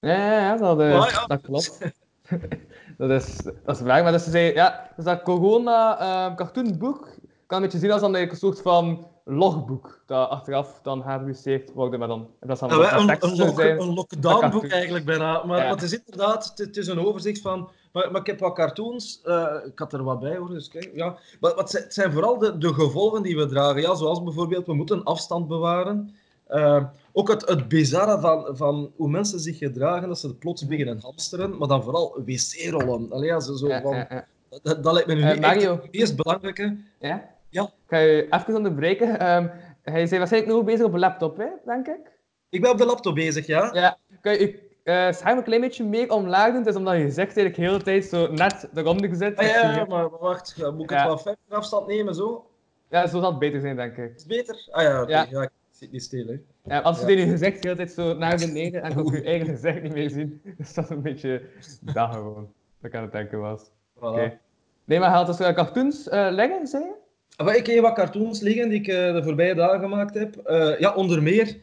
Ja, 0.00 0.10
ja, 0.16 0.32
ja, 0.40 0.56
dat, 0.56 0.80
eh, 0.80 1.00
Ah, 1.00 1.10
ja. 1.10 1.26
dat 1.26 1.40
klopt. 1.40 1.78
dat, 2.98 3.10
is, 3.10 3.42
dat 3.64 3.76
is 3.76 3.80
waar, 3.80 4.02
maar 4.02 4.12
dat, 4.12 4.26
is, 4.26 4.32
eh, 4.32 4.54
ja, 4.54 4.90
dus 4.96 5.04
dat 5.04 5.22
corona-cartoonboek 5.22 7.08
kan 7.46 7.58
een 7.58 7.62
beetje 7.64 7.78
zien 7.78 7.90
als 7.92 8.00
dan 8.00 8.14
eigenlijk 8.14 8.32
een 8.44 8.48
soort 8.52 8.62
van 8.62 9.06
logboek, 9.24 10.02
dat 10.06 10.28
achteraf 10.28 10.80
dan 10.82 11.02
gepubliceerd 11.02 11.72
wordt, 11.72 11.98
maar 11.98 12.08
dan 12.08 12.28
Ja, 12.40 12.46
dat 12.46 12.60
wij- 12.60 12.70
er 12.70 12.98
een, 12.98 13.16
een, 13.20 13.36
lock- 13.36 13.58
zijn. 13.60 13.80
een 13.80 13.94
lockdownboek 13.94 14.66
eigenlijk 14.66 15.04
bijna. 15.04 15.44
Maar, 15.44 15.56
Ja. 15.58 15.62
maar 15.62 15.72
het 15.72 15.82
is 15.82 15.98
inderdaad, 15.98 16.52
het, 16.54 16.76
is 16.76 16.86
een 16.86 17.06
overzicht 17.06 17.40
van. 17.40 17.70
Maar, 17.92 18.10
maar 18.10 18.20
ik 18.20 18.26
heb 18.26 18.38
wat 18.40 18.54
cartoons, 18.54 19.20
eh, 19.24 19.54
ik 19.66 19.78
had 19.78 19.92
er 19.92 20.04
wat 20.04 20.20
bij 20.20 20.36
hoor. 20.36 20.48
Dus 20.48 20.68
kijk, 20.68 20.90
ja. 20.94 21.16
Maar 21.40 21.54
wat 21.54 21.70
zijn, 21.70 21.82
het 21.82 21.94
zijn 21.94 22.12
vooral 22.12 22.38
de, 22.38 22.58
de 22.58 22.74
gevolgen 22.74 23.22
die 23.22 23.36
we 23.36 23.46
dragen. 23.46 23.80
Ja, 23.80 23.94
zoals 23.94 24.22
bijvoorbeeld, 24.22 24.66
we 24.66 24.74
moeten 24.74 25.04
afstand 25.04 25.48
bewaren. 25.48 26.14
Eh, 26.46 26.84
ook 27.12 27.28
het, 27.28 27.48
het 27.48 27.68
bizarre 27.68 28.20
van, 28.20 28.56
van 28.56 28.92
hoe 28.96 29.08
mensen 29.08 29.40
zich 29.40 29.58
gedragen, 29.58 30.08
dat 30.08 30.18
ze 30.18 30.34
plots 30.34 30.66
beginnen 30.66 31.00
hamsteren, 31.00 31.58
maar 31.58 31.68
dan 31.68 31.82
vooral 31.82 32.22
wc-rollen. 32.24 33.12
Allee, 33.12 33.28
ja, 33.28 33.40
zo, 33.40 33.54
zo 33.54 33.68
Ja, 33.68 33.80
van, 33.80 33.94
ja. 33.94 34.26
Dat, 34.62 34.82
dat 34.82 34.92
lijkt 34.92 35.08
me 35.08 35.14
nu 35.14 35.22
Eh, 35.22 35.30
niet 35.32 35.40
Mario. 35.40 35.80
het 35.82 35.92
meest 35.92 36.16
belangrijke. 36.16 36.76
Ja? 36.98 37.28
Ja. 37.48 37.62
Ik 37.62 37.70
ga 37.86 37.98
je 37.98 38.26
even 38.30 38.56
onderbreken. 38.56 39.18
Ehm 39.18 39.46
hij 39.82 40.02
is 40.02 40.10
waarschijnlijk 40.10 40.52
nog 40.54 40.64
bezig 40.64 40.84
op 40.84 40.92
een 40.92 40.98
laptop, 40.98 41.36
hè, 41.36 41.46
denk 41.64 41.86
ik. 41.86 42.18
Ik 42.48 42.60
ben 42.60 42.70
op 42.70 42.78
de 42.78 42.86
laptop 42.86 43.14
bezig, 43.14 43.46
ja? 43.46 43.70
Ja. 43.74 43.98
Kan 44.20 44.32
je 44.32 44.68
eh, 44.84 45.12
scherm 45.12 45.38
een 45.38 45.44
klein 45.44 45.60
beetje 45.60 45.84
meer 45.84 46.10
omlaag 46.12 46.46
doen? 46.46 46.56
Het 46.56 46.66
is 46.66 46.74
omdat 46.76 46.94
je 46.96 47.10
zegt 47.10 47.36
eigenlijk 47.36 47.54
de 47.56 47.62
hele 47.62 47.82
tijd 47.82 48.04
zo 48.04 48.32
net 48.32 48.68
eronder 48.74 49.14
zit. 49.16 49.36
Ah, 49.36 49.46
ja, 49.46 49.76
ja, 49.76 49.84
maar 49.84 50.10
wacht, 50.18 50.54
ja, 50.56 50.70
moet 50.70 50.82
ik 50.82 50.90
het 50.90 51.06
wat 51.06 51.22
verder 51.22 51.38
afstand 51.48 51.86
nemen, 51.86 52.14
zo? 52.14 52.46
Ja, 52.90 53.06
zo 53.06 53.20
zal 53.20 53.30
het 53.30 53.38
beter 53.38 53.60
zijn, 53.60 53.76
denk 53.76 53.96
ik. 53.96 54.12
Is 54.14 54.22
het 54.22 54.26
beter? 54.26 54.68
Ah 54.70 54.82
ja, 54.82 55.02
oké. 55.02 55.10
Ja. 55.10 55.26
ja. 55.30 55.42
ik 55.42 55.50
zit 55.70 55.92
niet 55.92 56.02
stil, 56.02 56.26
hè. 56.26 56.40
Ja, 56.64 56.78
als 56.78 57.00
je 57.00 57.06
Ja. 57.06 57.12
in 57.12 57.18
je 57.18 57.30
gezicht 57.30 57.62
de 57.62 57.68
hele 57.68 57.76
tijd 57.76 57.92
zo 57.92 58.14
naar 58.14 58.36
beneden 58.36 58.82
en 58.82 58.98
ook 58.98 59.12
je 59.12 59.22
eigen 59.22 59.46
gezicht 59.46 59.82
niet 59.82 59.92
meer 59.92 60.10
zien, 60.10 60.40
is 60.58 60.74
dat 60.74 60.90
een 60.90 61.02
beetje 61.02 61.42
dat 61.80 62.14
gewoon. 62.14 62.52
Dat 62.80 62.90
ik 62.90 62.94
aan 62.96 63.02
het 63.02 63.12
denken 63.12 63.40
was. 63.40 63.70
Voilà. 63.96 64.00
Oké. 64.00 64.38
Nee, 64.84 64.98
maar 64.98 65.26
dus 65.26 65.40
uh, 65.40 65.52
cartoons 65.52 66.06
uh, 66.06 66.28
leggen, 66.30 66.66
zei 66.66 66.84
je? 66.84 66.94
Maar 67.44 67.56
ik 67.56 67.66
heb 67.66 67.80
wat 67.80 67.94
cartoons 67.94 68.40
liggen 68.40 68.68
die 68.68 68.80
ik 68.80 68.86
uh, 68.86 69.12
de 69.12 69.22
voorbije 69.22 69.54
dagen 69.54 69.80
gemaakt 69.80 70.14
heb. 70.14 70.34
ja, 70.78 70.94
onder 70.94 71.22
meer 71.22 71.56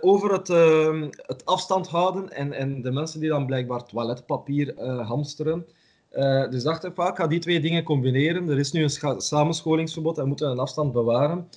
over 0.00 0.32
het, 0.32 0.48
ehm, 0.48 1.08
het 1.16 1.44
afstand 1.44 1.88
houden 1.88 2.30
en, 2.30 2.52
en 2.52 2.82
de 2.82 2.90
mensen 2.90 3.20
die 3.20 3.28
dan 3.28 3.46
blijkbaar 3.46 3.84
toiletpapier 3.84 4.74
hamsteren. 4.82 5.66
dus 6.50 6.62
dacht 6.62 6.84
ik, 6.84 6.98
ik 6.98 7.16
ga 7.16 7.26
die 7.26 7.38
twee 7.38 7.60
dingen 7.60 7.82
combineren. 7.82 8.48
Er 8.48 8.58
is 8.58 8.72
nu 8.72 8.82
een 8.82 9.20
samenscholingsverbod 9.20 10.16
en 10.16 10.22
we 10.22 10.28
moeten 10.28 10.50
een 10.50 10.58
afstand 10.58 10.92
bewaren. 10.92 11.48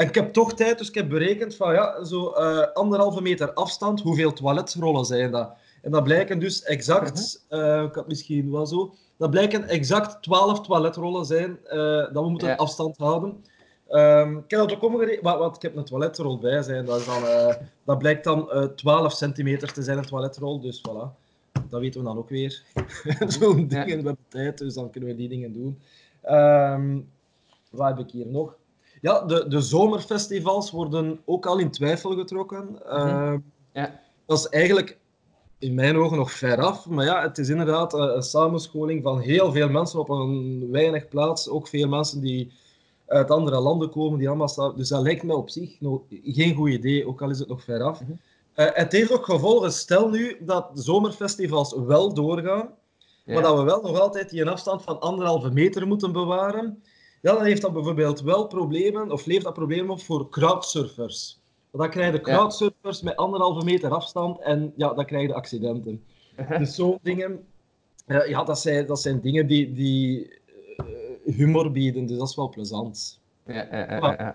En 0.00 0.06
ik 0.06 0.14
heb 0.14 0.32
toch 0.32 0.54
tijd, 0.54 0.78
dus 0.78 0.88
ik 0.88 0.94
heb 0.94 1.08
berekend 1.08 1.56
van 1.56 1.72
ja, 1.74 2.04
zo 2.04 2.26
anderhalve 2.74 3.22
meter 3.22 3.52
afstand, 3.52 4.00
hoeveel 4.00 4.32
toiletrollen 4.32 5.04
zijn 5.04 5.30
dat? 5.30 5.52
En 5.82 5.90
dat 5.90 6.04
blijken 6.04 6.38
dus 6.38 6.62
exact, 6.62 7.46
uh, 7.50 7.82
ik 7.82 7.94
had 7.94 8.08
misschien 8.08 8.50
wel 8.50 8.66
zo, 8.66 8.94
dat 9.16 9.30
blijken 9.30 9.68
exact 9.68 10.22
12 10.22 10.60
toiletrollen 10.60 11.24
zijn 11.24 11.58
uh, 11.64 11.72
dat 12.12 12.22
we 12.24 12.28
moeten 12.28 12.48
ja. 12.48 12.54
afstand 12.54 12.96
houden. 12.96 13.44
Um, 13.90 14.38
ik 14.38 14.50
heb 14.50 14.60
dat 14.60 14.72
ook 14.72 14.82
omgerekend, 14.82 15.22
wat, 15.22 15.56
ik 15.56 15.62
heb 15.62 15.76
een 15.76 15.84
toiletrol 15.84 16.38
bij 16.38 16.62
zijn, 16.62 16.84
dat, 16.84 17.00
is 17.00 17.06
dan, 17.06 17.22
dat 17.84 17.98
blijkt 17.98 18.24
dan 18.24 18.50
uh, 18.52 18.62
12 18.62 19.12
centimeter 19.12 19.72
te 19.72 19.82
zijn, 19.82 19.98
een 19.98 20.06
toiletrol, 20.06 20.60
dus 20.60 20.82
voilà. 20.88 21.18
Dat 21.68 21.80
weten 21.80 22.00
we 22.00 22.06
dan 22.06 22.18
ook 22.18 22.28
weer. 22.28 22.62
Zo'n 23.38 23.68
dingen, 23.68 23.88
ja. 23.88 23.96
we 23.96 24.02
hebben 24.02 24.16
tijd, 24.28 24.58
dus 24.58 24.74
dan 24.74 24.90
kunnen 24.90 25.10
we 25.10 25.16
die 25.16 25.28
dingen 25.28 25.52
doen. 25.52 25.80
Um, 26.30 27.10
wat 27.70 27.88
heb 27.88 27.98
ik 27.98 28.10
hier 28.10 28.26
nog? 28.26 28.58
Ja, 29.00 29.20
de, 29.20 29.48
de 29.48 29.60
zomerfestivals 29.60 30.70
worden 30.70 31.20
ook 31.24 31.46
al 31.46 31.58
in 31.58 31.70
twijfel 31.70 32.16
getrokken. 32.16 32.68
Mm 32.68 32.78
-hmm. 32.84 33.44
ja. 33.72 34.00
Dat 34.26 34.38
is 34.38 34.46
eigenlijk 34.46 34.98
in 35.58 35.74
mijn 35.74 35.96
ogen 35.96 36.16
nog 36.16 36.32
ver 36.32 36.60
af. 36.60 36.86
Maar 36.86 37.04
ja, 37.04 37.22
het 37.22 37.38
is 37.38 37.48
inderdaad 37.48 37.92
een, 37.92 38.16
een, 38.16 38.22
samenscholing 38.22 39.02
van 39.02 39.20
heel 39.20 39.52
veel 39.52 39.68
mensen 39.68 40.00
op 40.00 40.08
een 40.08 40.68
weinig 40.70 41.08
plaats. 41.08 41.48
Ook 41.48 41.68
veel 41.68 41.88
mensen 41.88 42.20
die 42.20 42.52
uit 43.06 43.30
andere 43.30 43.60
landen 43.60 43.90
komen, 43.90 44.18
die 44.18 44.28
allemaal 44.28 44.48
staan. 44.48 44.76
Dus 44.76 44.88
dat 44.88 45.02
lijkt 45.02 45.22
me 45.22 45.34
op 45.34 45.50
zich 45.50 45.80
nog 45.80 46.00
geen 46.22 46.54
goed 46.54 46.70
idee, 46.70 47.06
ook 47.06 47.22
al 47.22 47.30
is 47.30 47.38
het 47.38 47.48
nog 47.48 47.64
ver 47.64 47.82
af. 47.82 48.00
Mm 48.00 48.06
-hmm. 48.06 48.20
uh, 48.64 48.70
het 48.72 48.92
heeft 48.92 49.12
ook 49.12 49.24
gevolgen. 49.24 49.72
Stel 49.72 50.08
nu 50.08 50.36
dat 50.40 50.76
de 50.76 50.82
zomerfestivals 50.82 51.74
wel 51.86 52.14
doorgaan, 52.14 52.68
ja. 53.24 53.34
maar 53.34 53.42
dat 53.42 53.56
we 53.56 53.62
wel 53.62 53.82
nog 53.82 54.00
altijd 54.00 54.30
die 54.30 54.48
afstand 54.48 54.82
van 54.82 55.00
anderhalve 55.00 55.50
meter 55.50 55.86
moeten 55.86 56.12
bewaren. 56.12 56.82
Ja, 57.20 57.34
dan 57.34 57.44
heeft 57.44 57.62
dat 57.62 57.72
bijvoorbeeld 57.72 58.20
wel 58.20 58.46
problemen, 58.46 59.12
of 59.12 59.26
levert 59.26 59.44
dat 59.44 59.54
problemen 59.54 59.90
op 59.90 60.00
voor 60.00 60.28
crowdsurfers. 60.28 61.40
Dan 61.72 61.90
krijg 61.90 62.12
je 62.12 62.20
crowdsurfers 62.20 63.00
ja. 63.00 63.04
met 63.04 63.16
anderhalve 63.16 63.64
meter 63.64 63.90
afstand 63.90 64.40
en 64.40 64.72
ja, 64.76 64.94
dan 64.94 65.04
krijg 65.04 65.28
je 65.28 65.34
accidenten. 65.34 66.04
dus 66.58 66.74
zo'n 66.74 66.98
dingen, 67.02 67.44
uh, 68.06 68.28
ja, 68.28 68.44
dat 68.44 68.58
zijn, 68.58 68.86
dat 68.86 69.00
zijn 69.00 69.20
dingen 69.20 69.46
die, 69.46 69.72
die 69.72 70.28
uh, 70.76 71.34
humor 71.36 71.72
bieden, 71.72 72.06
dus 72.06 72.18
dat 72.18 72.28
is 72.28 72.36
wel 72.36 72.48
plezant. 72.48 73.20
Ja, 73.46 73.66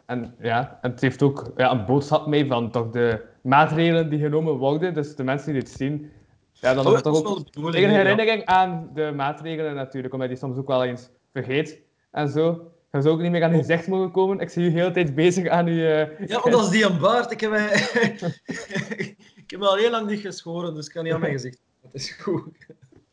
En, 0.06 0.36
ja, 0.42 0.80
en 0.82 0.92
het 0.92 1.02
heeft 1.02 1.22
ook 1.22 1.52
ja, 1.58 1.72
een 1.72 1.86
boodschap 1.86 2.28
mee 2.28 2.48
van 2.48 2.72
toch 2.72 2.90
de 2.90 3.22
maatregelen 3.42 4.10
die 4.10 4.20
genomen 4.20 4.54
worden. 4.54 4.94
Dus 4.94 5.16
de 5.16 5.24
mensen 5.24 5.54
die 5.54 5.62
dit 5.62 5.72
zien, 5.72 6.12
ja, 6.54 6.74
dan 6.74 6.88
oh, 6.88 6.98
toch 6.98 7.26
ook 7.26 7.46
een 7.56 7.74
herinnering 7.74 8.46
aan 8.46 8.90
de 8.94 9.12
maatregelen 9.16 9.76
natuurlijk, 9.76 10.14
omdat 10.14 10.30
je 10.30 10.36
die 10.36 10.44
soms 10.44 10.58
ook 10.58 10.68
wel 10.68 10.84
eens 10.84 11.10
vergeet 11.32 11.82
en 12.12 12.30
zo. 12.30 12.72
Je 12.96 13.02
zou 13.02 13.16
ook 13.16 13.22
niet 13.22 13.32
meer 13.32 13.44
aan 13.44 13.52
je 13.52 13.58
gezicht 13.58 13.88
mogen 13.88 14.12
komen. 14.12 14.40
Ik 14.40 14.50
zie 14.50 14.64
je 14.64 14.72
de 14.72 14.80
hele 14.80 14.92
tijd 14.92 15.16
bezig 15.16 15.48
aan 15.48 15.66
je... 15.66 16.18
Uh... 16.20 16.28
Ja, 16.28 16.40
want 16.40 16.52
dat 16.52 16.64
is 16.64 16.70
die 16.70 16.86
een 16.86 17.00
baard. 17.00 17.32
Ik 17.32 17.40
heb, 17.40 17.50
mij... 17.50 17.72
ik 19.44 19.52
heb 19.52 19.62
al 19.62 19.76
heel 19.76 19.90
lang 19.90 20.08
niet 20.08 20.20
geschoren, 20.20 20.74
dus 20.74 20.88
ik 20.88 20.94
kan 20.94 21.04
niet 21.04 21.14
aan 21.14 21.20
mijn 21.20 21.32
gezicht. 21.32 21.60
Dat 21.82 21.94
is 21.94 22.12
goed. 22.12 22.58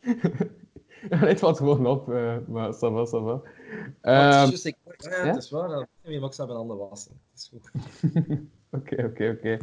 ja, 1.10 1.16
het 1.16 1.38
valt 1.38 1.56
gewoon 1.56 1.86
op, 1.86 2.08
uh, 2.08 2.36
maar 2.46 2.74
ça 2.74 2.78
va, 2.78 3.06
ça 3.06 3.42
va. 4.02 4.46
Just, 4.46 4.66
ik... 4.66 4.76
ja, 4.96 5.10
ja, 5.10 5.26
het 5.26 5.36
is 5.36 5.50
waar. 5.50 5.68
Dat 5.68 5.86
je 6.02 6.20
mag 6.20 6.34
ze 6.34 6.44
mijn 6.44 6.56
handen 6.56 6.76
wassen. 6.76 7.20
Dat 7.30 7.40
is 7.40 7.50
goed. 7.52 7.70
Oké, 8.70 9.04
oké, 9.04 9.36
oké. 9.38 9.58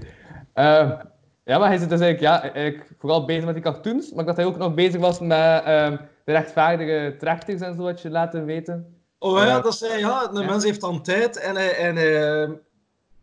Ehm, 0.53 1.05
ja, 1.43 1.57
maar 1.57 1.67
hij 1.67 1.77
zit 1.77 1.89
dus 1.89 1.99
eigenlijk, 1.99 2.19
ja, 2.19 2.53
eigenlijk 2.53 2.89
vooral 2.99 3.25
bezig 3.25 3.45
met 3.45 3.53
die 3.53 3.63
cartoons, 3.63 4.11
maar 4.11 4.19
ik 4.19 4.25
dacht 4.25 4.27
dat 4.27 4.38
hij 4.38 4.45
ook 4.45 4.57
nog 4.57 4.73
bezig 4.73 4.99
was 4.99 5.19
met 5.19 5.67
um, 5.67 5.99
de 6.23 6.31
rechtvaardige 6.31 7.15
trechters 7.19 7.61
en 7.61 7.75
zo, 7.75 7.81
wat 7.81 8.01
je 8.01 8.09
laten 8.09 8.45
weten. 8.45 8.99
Oh 9.19 9.38
ja, 9.38 9.59
dat 9.59 9.77
zei 9.77 9.99
ja, 9.99 10.27
de 10.27 10.43
mens 10.43 10.63
heeft 10.63 10.81
dan 10.81 11.01
tijd 11.01 11.38
en 11.38 11.55
hij, 11.55 11.75
en 11.75 11.95
hij 11.95 12.59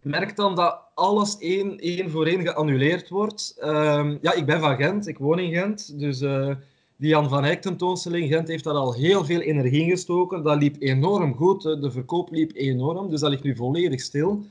merkt 0.03 0.37
dan 0.37 0.55
dat 0.55 0.81
alles 0.95 1.39
één, 1.39 1.79
één 1.79 2.11
voor 2.11 2.27
één 2.27 2.43
geannuleerd 2.43 3.09
wordt. 3.09 3.57
Um, 3.65 4.19
ja, 4.23 4.33
ik 4.33 4.47
ben 4.47 4.61
van 4.61 4.77
Gent, 4.77 5.07
ik 5.07 5.19
woon 5.19 5.39
in 5.39 5.53
Gent, 5.53 6.01
dus 6.01 6.21
uh, 6.21 6.55
die 6.97 7.09
Jan 7.09 7.29
van 7.29 7.45
Eyck 7.45 7.63
tentoonstelling 7.63 8.29
Gent 8.29 8.49
heeft 8.49 8.65
daar 8.65 8.75
al 8.75 8.95
heel 8.95 9.25
veel 9.25 9.41
energie 9.41 9.83
in 9.83 9.91
gestoken. 9.91 10.43
Dat 10.43 10.59
liep 10.59 10.77
enorm 10.79 11.35
goed, 11.35 11.63
de 11.63 11.91
verkoop 11.91 12.31
liep 12.31 12.51
enorm, 12.55 13.11
dus 13.11 13.21
dat 13.21 13.31
ligt 13.31 13.43
nu 13.43 13.57
volledig 13.57 14.01
stil. 14.01 14.45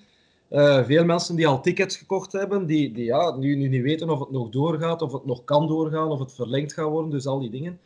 Uh, 0.51 0.83
veel 0.83 1.05
mensen 1.05 1.35
die 1.35 1.47
al 1.47 1.61
tickets 1.61 1.97
gekocht 1.97 2.31
hebben, 2.31 2.65
die, 2.65 2.91
die 2.91 3.05
ja, 3.05 3.35
nu, 3.35 3.55
nu 3.55 3.67
niet 3.67 3.81
weten 3.81 4.09
of 4.09 4.19
het 4.19 4.31
nog 4.31 4.49
doorgaat, 4.49 5.01
of 5.01 5.11
het 5.11 5.25
nog 5.25 5.43
kan 5.43 5.67
doorgaan, 5.67 6.11
of 6.11 6.19
het 6.19 6.33
verlengd 6.33 6.73
gaat 6.73 6.89
worden, 6.89 7.11
dus 7.11 7.25
al 7.25 7.39
die 7.39 7.49
dingen. 7.49 7.79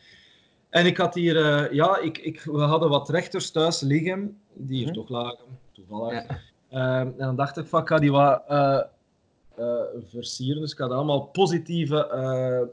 En 0.69 0.85
ik 0.85 0.97
had 0.97 1.13
hier, 1.13 1.35
uh, 1.35 1.71
ja, 1.71 1.97
ik, 1.97 2.17
ik, 2.17 2.41
we 2.41 2.61
hadden 2.61 2.89
wat 2.89 3.09
rechters 3.09 3.51
thuis 3.51 3.81
liggen, 3.81 4.37
die 4.53 4.77
hier 4.77 4.87
hm. 4.87 4.93
toch 4.93 5.09
lagen, 5.09 5.45
toevallig. 5.71 6.13
Ja. 6.13 6.39
Uh, 6.71 6.99
en 6.99 7.13
dan 7.17 7.35
dacht 7.35 7.57
ik 7.57 7.67
van, 7.67 7.81
ik 7.81 7.87
ga 7.87 7.97
die 7.97 8.11
wat 8.11 8.43
uh, 8.49 8.79
versieren. 10.09 10.61
Dus 10.61 10.71
ik 10.71 10.77
ga 10.77 10.85
allemaal 10.85 11.21
positieve 11.21 12.69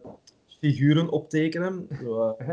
figuren 0.58 1.10
optekenen. 1.10 1.86
-huh. 1.88 2.50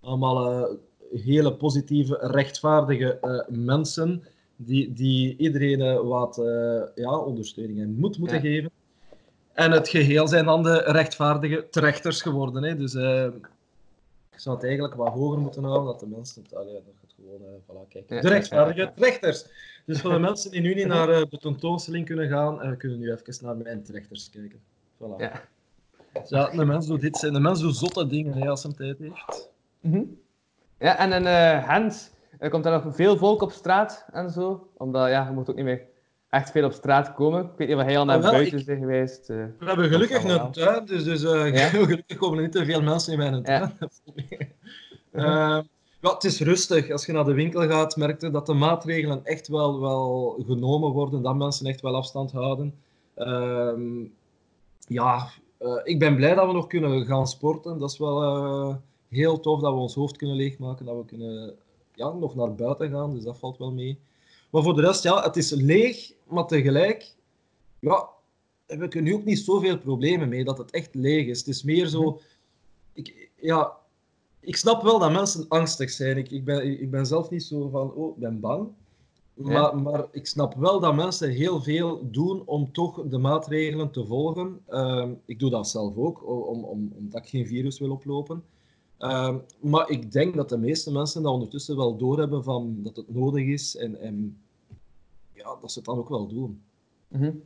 Allemaal 0.00 0.68
hele 1.12 1.54
positieve, 1.54 2.18
rechtvaardige 2.20 3.44
mensen 3.48 4.24
die, 4.56 4.92
die 4.92 5.36
iedereen 5.36 6.06
wat 6.06 6.40
ja, 6.94 7.18
ondersteuning 7.18 7.80
en 7.80 7.98
moed 7.98 8.18
moeten 8.18 8.36
ja. 8.36 8.42
geven. 8.42 8.70
En 9.52 9.70
het 9.70 9.88
geheel 9.88 10.28
zijn 10.28 10.44
dan 10.44 10.62
de 10.62 10.78
rechtvaardige 10.78 11.66
trechters 11.70 12.22
geworden. 12.22 12.62
Hè. 12.62 12.76
Dus 12.76 12.94
ik 14.38 14.44
zou 14.44 14.56
het 14.56 14.64
eigenlijk 14.64 14.94
wat 14.94 15.12
hoger 15.12 15.38
moeten 15.38 15.64
houden, 15.64 15.86
dat 15.86 16.00
de 16.00 16.06
mensen 16.06 16.42
het, 16.42 16.54
allee, 16.54 16.74
dat 16.74 16.82
het 17.00 17.14
gewoon, 17.16 17.40
uh, 17.40 17.46
voilà, 17.66 17.88
kijk. 17.88 18.08
De 18.08 18.28
rechtvaardige 18.28 18.92
rechters. 18.94 19.46
Dus 19.86 20.00
voor 20.00 20.12
de 20.12 20.18
mensen 20.18 20.50
die 20.50 20.60
nu 20.60 20.74
niet 20.74 20.86
naar 20.86 21.08
uh, 21.08 21.22
de 21.30 21.38
tentoonstelling 21.38 22.06
kunnen 22.06 22.28
gaan, 22.28 22.66
uh, 22.66 22.76
kunnen 22.76 22.98
nu 22.98 23.12
even 23.12 23.44
naar 23.44 23.56
mijn 23.56 23.82
trechters 23.82 24.30
kijken. 24.30 24.60
Voilà. 24.96 25.16
Ja. 25.16 25.42
Ja, 26.28 26.50
de 26.50 26.64
mens 26.64 26.86
doet 26.86 27.00
dit, 27.00 27.16
zijn 27.16 27.32
de 27.32 27.40
mens 27.40 27.60
doet 27.60 27.76
zotte 27.76 28.06
dingen 28.06 28.34
hè, 28.34 28.48
als 28.48 28.62
hij 28.62 28.72
tijd 28.72 28.98
heeft. 28.98 29.50
Mm 29.80 29.92
-hmm. 29.92 30.20
Ja, 30.78 30.98
en 30.98 31.12
een 31.12 31.58
uh, 31.58 31.68
Hans, 31.68 32.10
er 32.38 32.50
komt 32.50 32.66
er 32.66 32.72
nog 32.72 32.94
veel 32.94 33.16
volk 33.16 33.42
op 33.42 33.50
straat 33.50 34.06
en 34.12 34.30
zo, 34.30 34.68
omdat 34.76 35.08
ja, 35.08 35.26
je 35.26 35.32
moet 35.32 35.50
ook 35.50 35.56
niet 35.56 35.64
meer 35.64 35.86
echt 36.30 36.50
veel 36.50 36.64
op 36.64 36.72
straat 36.72 37.14
komen. 37.14 37.44
Ik 37.44 37.50
weet 37.56 37.68
niet 37.68 37.76
of 37.76 37.82
hij 37.82 37.98
al 37.98 38.04
naar 38.04 38.20
buiten 38.20 38.58
ik... 38.58 38.64
zijn 38.64 38.78
geweest. 38.78 39.30
Uh, 39.30 39.44
we 39.58 39.66
hebben 39.66 39.88
gelukkig 39.88 40.24
een 40.24 40.52
tuin, 40.52 40.84
dus, 40.84 41.04
dus 41.04 41.22
uh, 41.22 41.54
ja? 41.54 41.68
gelukkig 41.84 42.16
komen 42.16 42.36
er 42.36 42.42
niet 42.42 42.52
te 42.52 42.64
veel 42.64 42.82
mensen 42.82 43.12
in 43.12 43.18
mijn 43.18 43.42
tuin. 43.42 43.72
Ja. 45.12 45.58
uh, 45.58 45.64
ja, 46.00 46.12
het 46.14 46.24
is 46.24 46.40
rustig. 46.40 46.90
Als 46.90 47.06
je 47.06 47.12
naar 47.12 47.24
de 47.24 47.32
winkel 47.32 47.68
gaat, 47.68 47.96
merk 47.96 48.20
je 48.20 48.30
dat 48.30 48.46
de 48.46 48.52
maatregelen 48.52 49.24
echt 49.24 49.48
wel, 49.48 49.80
wel 49.80 50.38
genomen 50.46 50.90
worden, 50.90 51.22
dat 51.22 51.36
mensen 51.36 51.66
echt 51.66 51.80
wel 51.80 51.96
afstand 51.96 52.32
houden. 52.32 52.74
Ehm, 53.14 54.04
ja, 54.78 55.30
ik 55.84 55.98
ben 55.98 56.16
blij 56.16 56.34
dat 56.34 56.46
we 56.46 56.52
nog 56.52 56.66
kunnen 56.66 57.06
gaan 57.06 57.26
sporten. 57.26 57.78
Dat 57.78 57.90
is 57.90 57.98
wel 57.98 58.80
heel 59.08 59.40
tof 59.40 59.60
dat 59.60 59.72
we 59.72 59.78
ons 59.78 59.94
hoofd 59.94 60.16
kunnen 60.16 60.36
leegmaken, 60.36 60.86
dat 60.86 60.96
we 60.96 61.04
kunnen 61.04 61.54
ja, 61.94 62.12
nog 62.12 62.34
naar 62.34 62.54
buiten 62.54 62.90
gaan, 62.90 63.14
dus 63.14 63.24
dat 63.24 63.38
valt 63.38 63.58
wel 63.58 63.72
mee. 63.72 63.98
Maar 64.50 64.62
voor 64.62 64.74
de 64.74 64.80
rest, 64.80 65.02
ja, 65.02 65.22
het 65.22 65.36
is 65.36 65.50
leeg, 65.50 66.12
maar 66.26 66.46
tegelijk, 66.46 67.14
ja, 67.78 68.08
heb 68.66 68.82
ik 68.82 68.94
er 68.94 69.02
nu 69.02 69.14
ook 69.14 69.24
niet 69.24 69.38
zoveel 69.38 69.78
problemen 69.78 70.28
mee 70.28 70.44
dat 70.44 70.58
het 70.58 70.70
echt 70.70 70.94
leeg 70.94 71.26
is. 71.26 71.38
Het 71.38 71.48
is 71.48 71.62
meer 71.62 71.86
zo, 71.86 72.20
ik, 72.92 73.30
ja, 73.36 73.76
ik 74.40 74.56
snap 74.56 74.82
wel 74.82 74.98
dat 74.98 75.12
mensen 75.12 75.48
angstig 75.48 75.90
zijn. 75.90 76.16
Ik, 76.16 76.30
ik, 76.30 76.44
ben, 76.44 76.80
ik 76.80 76.90
ben 76.90 77.06
zelf 77.06 77.30
niet 77.30 77.42
zo 77.42 77.68
van, 77.68 77.92
oh, 77.92 78.14
ik 78.14 78.20
ben 78.20 78.40
bang. 78.40 78.68
Maar, 79.34 79.76
maar 79.76 80.06
ik 80.10 80.26
snap 80.26 80.54
wel 80.54 80.80
dat 80.80 80.94
mensen 80.94 81.30
heel 81.30 81.62
veel 81.62 82.10
doen 82.10 82.42
om 82.44 82.72
toch 82.72 83.02
de 83.08 83.18
maatregelen 83.18 83.90
te 83.90 84.06
volgen. 84.06 84.60
Uh, 84.68 85.08
ik 85.24 85.38
doe 85.38 85.50
dat 85.50 85.68
zelf 85.68 85.96
ook, 85.96 86.28
om, 86.28 86.64
om, 86.64 86.92
omdat 86.96 87.22
ik 87.22 87.28
geen 87.28 87.46
virus 87.46 87.78
wil 87.78 87.90
oplopen. 87.90 88.42
Uh, 88.98 89.34
maar 89.60 89.90
ik 89.90 90.12
denk 90.12 90.34
dat 90.34 90.48
de 90.48 90.58
meeste 90.58 90.92
mensen 90.92 91.22
dat 91.22 91.32
ondertussen 91.32 91.76
wel 91.76 91.96
doorhebben 91.96 92.44
van 92.44 92.76
dat 92.82 92.96
het 92.96 93.14
nodig 93.14 93.46
is 93.46 93.76
en, 93.76 94.00
en 94.00 94.38
ja, 95.32 95.56
dat 95.60 95.72
ze 95.72 95.78
het 95.78 95.88
dan 95.88 95.98
ook 95.98 96.08
wel 96.08 96.26
doen. 96.26 96.62
Mm 97.08 97.20
-hmm. 97.20 97.42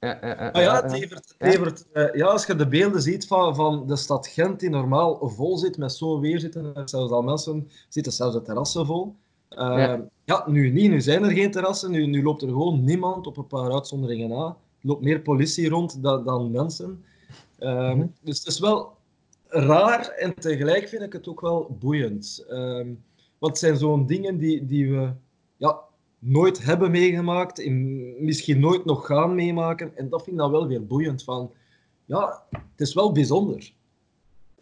ja, 0.00 0.18
ja, 0.20 0.50
maar 0.52 0.62
ja, 0.62 0.82
het 0.82 0.92
levert, 0.92 1.34
het 1.38 1.48
levert 1.54 1.86
uh, 1.92 2.14
ja, 2.14 2.26
als 2.26 2.46
je 2.46 2.56
de 2.56 2.68
beelden 2.68 3.02
ziet 3.02 3.26
van, 3.26 3.54
van 3.54 3.86
de 3.86 3.96
stad 3.96 4.26
Gent 4.26 4.60
die 4.60 4.70
normaal 4.70 5.28
vol 5.28 5.58
zit 5.58 5.78
met 5.78 5.92
zo'n 5.92 6.20
weer 6.20 6.40
zitten, 6.40 6.72
zelfs 6.88 7.12
al 7.12 7.22
mensen 7.22 7.68
zitten 7.88 8.12
zelfs 8.12 8.34
de 8.34 8.42
terrassen 8.42 8.86
vol. 8.86 9.14
Uh, 9.50 9.58
ja. 9.58 10.08
ja. 10.24 10.44
nu 10.48 10.70
niet, 10.70 10.90
nu 10.90 11.00
zijn 11.00 11.24
er 11.24 11.30
geen 11.30 11.50
terrassen, 11.50 11.90
nu, 11.90 12.06
nu 12.06 12.22
loopt 12.22 12.42
er 12.42 12.48
gewoon 12.48 12.84
niemand 12.84 13.26
op 13.26 13.36
een 13.36 13.46
paar 13.46 13.72
uitzonderingen 13.72 14.28
na. 14.28 14.46
Er 14.80 14.88
loopt 14.88 15.02
meer 15.02 15.20
politie 15.20 15.68
rond 15.68 16.02
dan, 16.02 16.24
dan 16.24 16.50
mensen. 16.50 17.04
Mm 17.58 17.68
-hmm. 17.68 18.12
Dus 18.22 18.38
het 18.38 18.46
is 18.46 18.58
wel 18.58 18.95
raar 19.48 20.08
en 20.08 20.34
tegelijk 20.34 20.88
vind 20.88 21.02
ik 21.02 21.12
het 21.12 21.28
ook 21.28 21.40
wel 21.40 21.76
boeiend. 21.80 22.46
Um, 22.50 23.04
Want 23.38 23.52
het 23.52 23.58
zijn 23.58 23.76
zo'n 23.76 24.06
dingen 24.06 24.38
die, 24.38 24.66
die 24.66 24.90
we 24.90 25.12
ja, 25.56 25.78
nooit 26.18 26.64
hebben 26.64 26.90
meegemaakt, 26.90 27.64
en 27.64 28.24
misschien 28.24 28.60
nooit 28.60 28.84
nog 28.84 29.06
gaan 29.06 29.34
meemaken. 29.34 29.96
En 29.96 30.08
dat 30.08 30.22
vind 30.22 30.36
ik 30.36 30.42
dan 30.42 30.50
wel 30.50 30.66
weer 30.66 30.86
boeiend. 30.86 31.24
Van, 31.24 31.52
ja, 32.04 32.42
het 32.50 32.80
is 32.80 32.94
wel 32.94 33.12
bijzonder. 33.12 33.72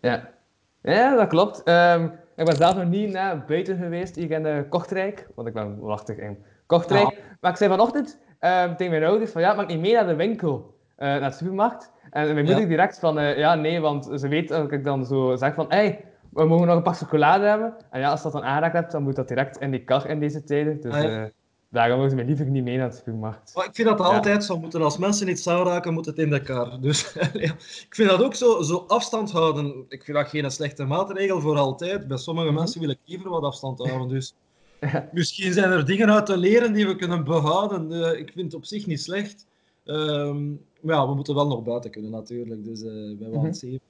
Ja, 0.00 0.34
ja 0.82 1.16
dat 1.16 1.28
klopt. 1.28 1.62
Ehm, 1.62 2.08
ik 2.36 2.44
ben 2.44 2.56
zelf 2.56 2.76
nog 2.76 2.88
niet 2.88 3.10
naar 3.10 3.44
buiten 3.44 3.76
geweest 3.76 4.16
hier 4.16 4.30
in 4.30 4.46
uh, 4.46 4.58
Kortrijk, 4.68 5.28
want 5.34 5.48
ik 5.48 5.54
ben 5.54 5.78
wachtig 5.78 6.16
in 6.16 6.38
Kortrijk. 6.66 7.22
Maar 7.40 7.50
ik 7.50 7.56
zei 7.56 7.70
vanochtend 7.70 8.18
um, 8.40 8.76
tegen 8.76 8.90
mijn 8.90 9.04
ouders 9.04 9.30
van 9.30 9.40
ja, 9.40 9.54
mag 9.54 9.64
ik 9.64 9.70
niet 9.70 9.80
mee 9.80 9.92
naar 9.92 10.06
de 10.06 10.14
winkel, 10.14 10.73
naar 10.96 11.30
de 11.30 11.36
supermarkt? 11.36 11.92
En 12.10 12.34
mijn 12.34 12.46
moeder 12.46 12.68
direct 12.68 12.98
van 12.98 13.18
uh, 13.18 13.38
ja, 13.38 13.54
nee, 13.54 13.80
want 13.80 14.10
ze 14.20 14.28
weet 14.28 14.48
dat 14.48 14.72
ik 14.72 14.84
dan 14.84 15.06
zo 15.06 15.36
zeg 15.36 15.54
van 15.54 15.66
hey, 15.68 16.04
we 16.34 16.44
mogen 16.44 16.66
nog 16.66 16.76
een 16.76 16.82
pak 16.82 16.96
chocolade 16.96 17.44
hebben. 17.46 17.74
En 17.90 18.00
ja, 18.00 18.10
als 18.10 18.22
dat 18.22 18.32
dan 18.32 18.42
aangeraakt 18.44 18.74
hebt, 18.74 18.92
dan 18.92 19.02
moet 19.02 19.16
dat 19.16 19.28
direct 19.28 19.58
in 19.58 19.70
die 19.70 19.84
kar 19.84 20.06
in 20.06 20.20
deze 20.20 20.44
tijden. 20.44 20.80
Dus 20.80 20.94
ah, 20.94 21.24
daarom 21.70 21.96
mogen 21.96 22.10
ze 22.10 22.16
mij 22.16 22.24
liever 22.24 22.46
niet 22.46 22.64
mee 22.64 22.76
naar 22.76 22.90
de 22.90 22.96
supermarkt. 22.96 23.54
Maar 23.54 23.64
ik 23.64 23.74
vind 23.74 23.88
dat 23.88 24.00
altijd 24.00 24.44
zo 24.44 24.58
moeten. 24.58 24.82
Als 24.82 24.98
mensen 24.98 25.28
iets 25.28 25.48
aanraken, 25.48 25.92
moet 25.92 26.06
het 26.06 26.18
in 26.18 26.30
de 26.30 26.42
kar. 26.42 26.80
Dus 26.80 27.12
ik 27.88 27.94
vind 27.94 28.08
dat 28.10 28.22
ook 28.22 28.34
zo, 28.34 28.62
zo 28.62 28.84
afstand 28.88 29.30
houden. 29.30 29.84
Ik 29.88 30.04
vind 30.04 30.16
dat 30.16 30.28
geen 30.28 30.50
slechte 30.50 30.84
maatregel 30.84 31.40
voor 31.40 31.56
altijd. 31.56 32.08
Bij 32.08 32.16
sommige 32.16 32.46
mhm. 32.46 32.56
mensen 32.56 32.80
wil 32.80 32.90
ik 32.90 32.98
liever 33.04 33.30
wat 33.30 33.42
afstand 33.42 33.78
houden. 33.78 34.08
Dus 34.08 34.34
misschien 35.12 35.52
zijn 35.52 35.70
er 35.70 35.86
dingen 35.86 36.12
uit 36.12 36.26
te 36.26 36.36
leren 36.36 36.72
die 36.72 36.86
we 36.86 36.96
kunnen 36.96 37.24
behouden. 37.24 37.92
Uh, 37.92 38.18
ik 38.18 38.30
vind 38.34 38.44
het 38.46 38.54
op 38.54 38.64
zich 38.64 38.86
niet 38.86 39.00
slecht. 39.00 39.46
Um, 39.84 40.64
maar 40.80 40.94
ja, 40.94 41.08
we 41.08 41.14
moeten 41.14 41.34
wel 41.34 41.46
nog 41.46 41.62
buiten 41.62 41.90
kunnen 41.90 42.10
natuurlijk. 42.10 42.64
Dus 42.64 42.82
uh, 42.82 43.18
bij 43.18 43.28
mm 43.28 43.34
-hmm. 43.34 43.80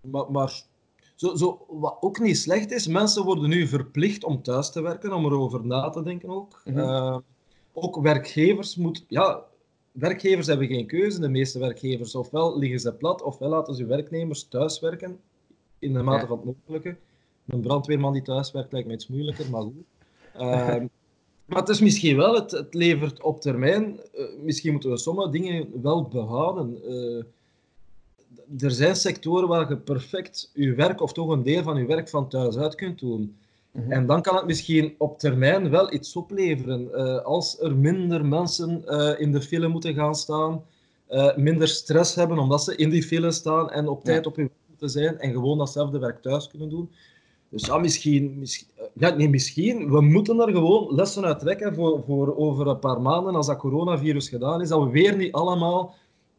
maar, 0.00 0.30
maar 0.30 0.62
zo, 1.14 1.34
zo, 1.34 1.66
wat 1.68 1.96
ook 2.00 2.20
niet 2.20 2.38
slecht 2.38 2.70
is, 2.70 2.86
mensen 2.86 3.24
worden 3.24 3.48
nu 3.48 3.66
verplicht 3.66 4.24
om 4.24 4.42
thuis 4.42 4.70
te 4.70 4.82
werken, 4.82 5.12
om 5.12 5.24
erover 5.24 5.66
na 5.66 5.88
te 5.88 6.02
denken 6.02 6.28
ook. 6.28 6.62
Mm 6.64 7.22
ook 7.74 8.02
werkgevers 8.02 8.76
moet, 8.76 9.04
ja, 9.08 9.44
werkgevers 9.92 10.46
hebben 10.46 10.66
geen 10.66 10.86
keuze. 10.86 11.20
De 11.20 11.28
meeste 11.28 11.58
werkgevers, 11.58 12.14
ofwel 12.14 12.58
liggen 12.58 12.80
ze 12.80 12.94
plat, 12.94 13.22
ofwel 13.22 13.48
laten 13.48 13.74
ze 13.74 13.86
werknemers 13.86 14.48
thuis 14.48 14.80
werken, 14.80 15.20
in 15.78 15.92
de 15.92 16.02
mate 16.02 16.26
van 16.26 16.36
het 16.36 16.46
mogelijke. 16.46 16.96
Een 17.46 17.60
brandweerman 17.60 18.12
die 18.12 18.22
thuis 18.22 18.52
werkt 18.52 18.72
lijkt 18.72 18.86
me 18.86 18.94
iets 18.94 19.08
moeilijker, 19.08 19.50
maar 19.50 19.62
goed. 19.62 19.84
Maar 21.44 21.58
het 21.58 21.68
is 21.68 21.80
misschien 21.80 22.16
wel, 22.16 22.34
het, 22.34 22.50
het 22.50 22.74
levert 22.74 23.22
op 23.22 23.40
termijn, 23.40 24.00
uh, 24.14 24.24
misschien 24.42 24.72
moeten 24.72 24.90
we 24.90 24.98
sommige 24.98 25.30
dingen 25.30 25.82
wel 25.82 26.02
behouden. 26.02 26.78
Uh, 26.88 27.24
er 28.64 28.70
zijn 28.70 28.96
sectoren 28.96 29.48
waar 29.48 29.68
je 29.68 29.76
perfect 29.76 30.50
je 30.54 30.74
werk, 30.74 31.00
of 31.00 31.12
toch 31.12 31.28
een 31.28 31.42
deel 31.42 31.62
van 31.62 31.76
je 31.76 31.86
werk 31.86 32.08
van 32.08 32.28
thuis 32.28 32.56
uit 32.56 32.74
kunt 32.74 32.98
doen. 32.98 33.36
Mhm. 33.70 33.92
En 33.92 34.06
dan 34.06 34.22
kan 34.22 34.36
het 34.36 34.46
misschien 34.46 34.94
op 34.98 35.18
termijn 35.18 35.70
wel 35.70 35.92
iets 35.92 36.16
opleveren. 36.16 36.88
Uh, 36.92 37.22
als 37.22 37.60
er 37.60 37.76
minder 37.76 38.26
mensen 38.26 38.84
in 39.18 39.32
de 39.32 39.42
file 39.42 39.68
moeten 39.68 39.94
gaan 39.94 40.14
staan, 40.14 40.62
minder 41.36 41.68
stress 41.68 42.14
hebben 42.14 42.38
omdat 42.38 42.64
ze 42.64 42.76
in 42.76 42.90
die 42.90 43.02
file 43.02 43.30
staan 43.30 43.70
en 43.70 43.88
op 43.88 44.04
tijd 44.04 44.26
op 44.26 44.36
hun 44.36 44.46
werk 44.46 44.68
moeten 44.68 44.90
zijn 44.90 45.18
en 45.18 45.32
gewoon 45.32 45.58
datzelfde 45.58 45.98
werk 45.98 46.22
thuis 46.22 46.48
kunnen 46.48 46.68
doen. 46.68 46.90
Dus 47.54 47.66
ja, 47.66 47.78
misschien, 47.78 48.38
misschien, 48.38 48.68
ja, 48.94 49.14
nee, 49.14 49.28
misschien, 49.28 49.90
we 49.90 50.00
moeten 50.00 50.40
er 50.40 50.52
gewoon 50.52 50.94
lessen 50.94 51.24
uit 51.24 51.38
trekken 51.38 51.74
voor, 51.74 52.02
voor 52.06 52.36
over 52.36 52.66
een 52.66 52.78
paar 52.78 53.00
maanden, 53.00 53.34
als 53.34 53.46
dat 53.46 53.56
coronavirus 53.56 54.28
gedaan 54.28 54.60
is, 54.60 54.68
dat 54.68 54.82
we 54.82 54.90
weer 54.90 55.16
niet 55.16 55.32
allemaal 55.32 55.94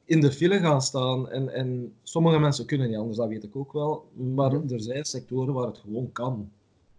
in 0.05 0.21
de 0.21 0.31
file 0.31 0.59
gaan 0.59 0.81
staan. 0.81 1.29
En, 1.29 1.53
en 1.53 1.93
sommige 2.03 2.39
mensen 2.39 2.65
kunnen 2.65 2.87
niet 2.87 2.97
anders, 2.97 3.17
dat 3.17 3.27
weet 3.27 3.43
ik 3.43 3.55
ook 3.55 3.73
wel. 3.73 4.09
Maar 4.13 4.51
mhm. 4.51 4.73
er 4.73 4.81
zijn 4.81 5.05
sectoren 5.05 5.53
waar 5.53 5.67
het 5.67 5.77
gewoon 5.77 6.11
kan. 6.11 6.49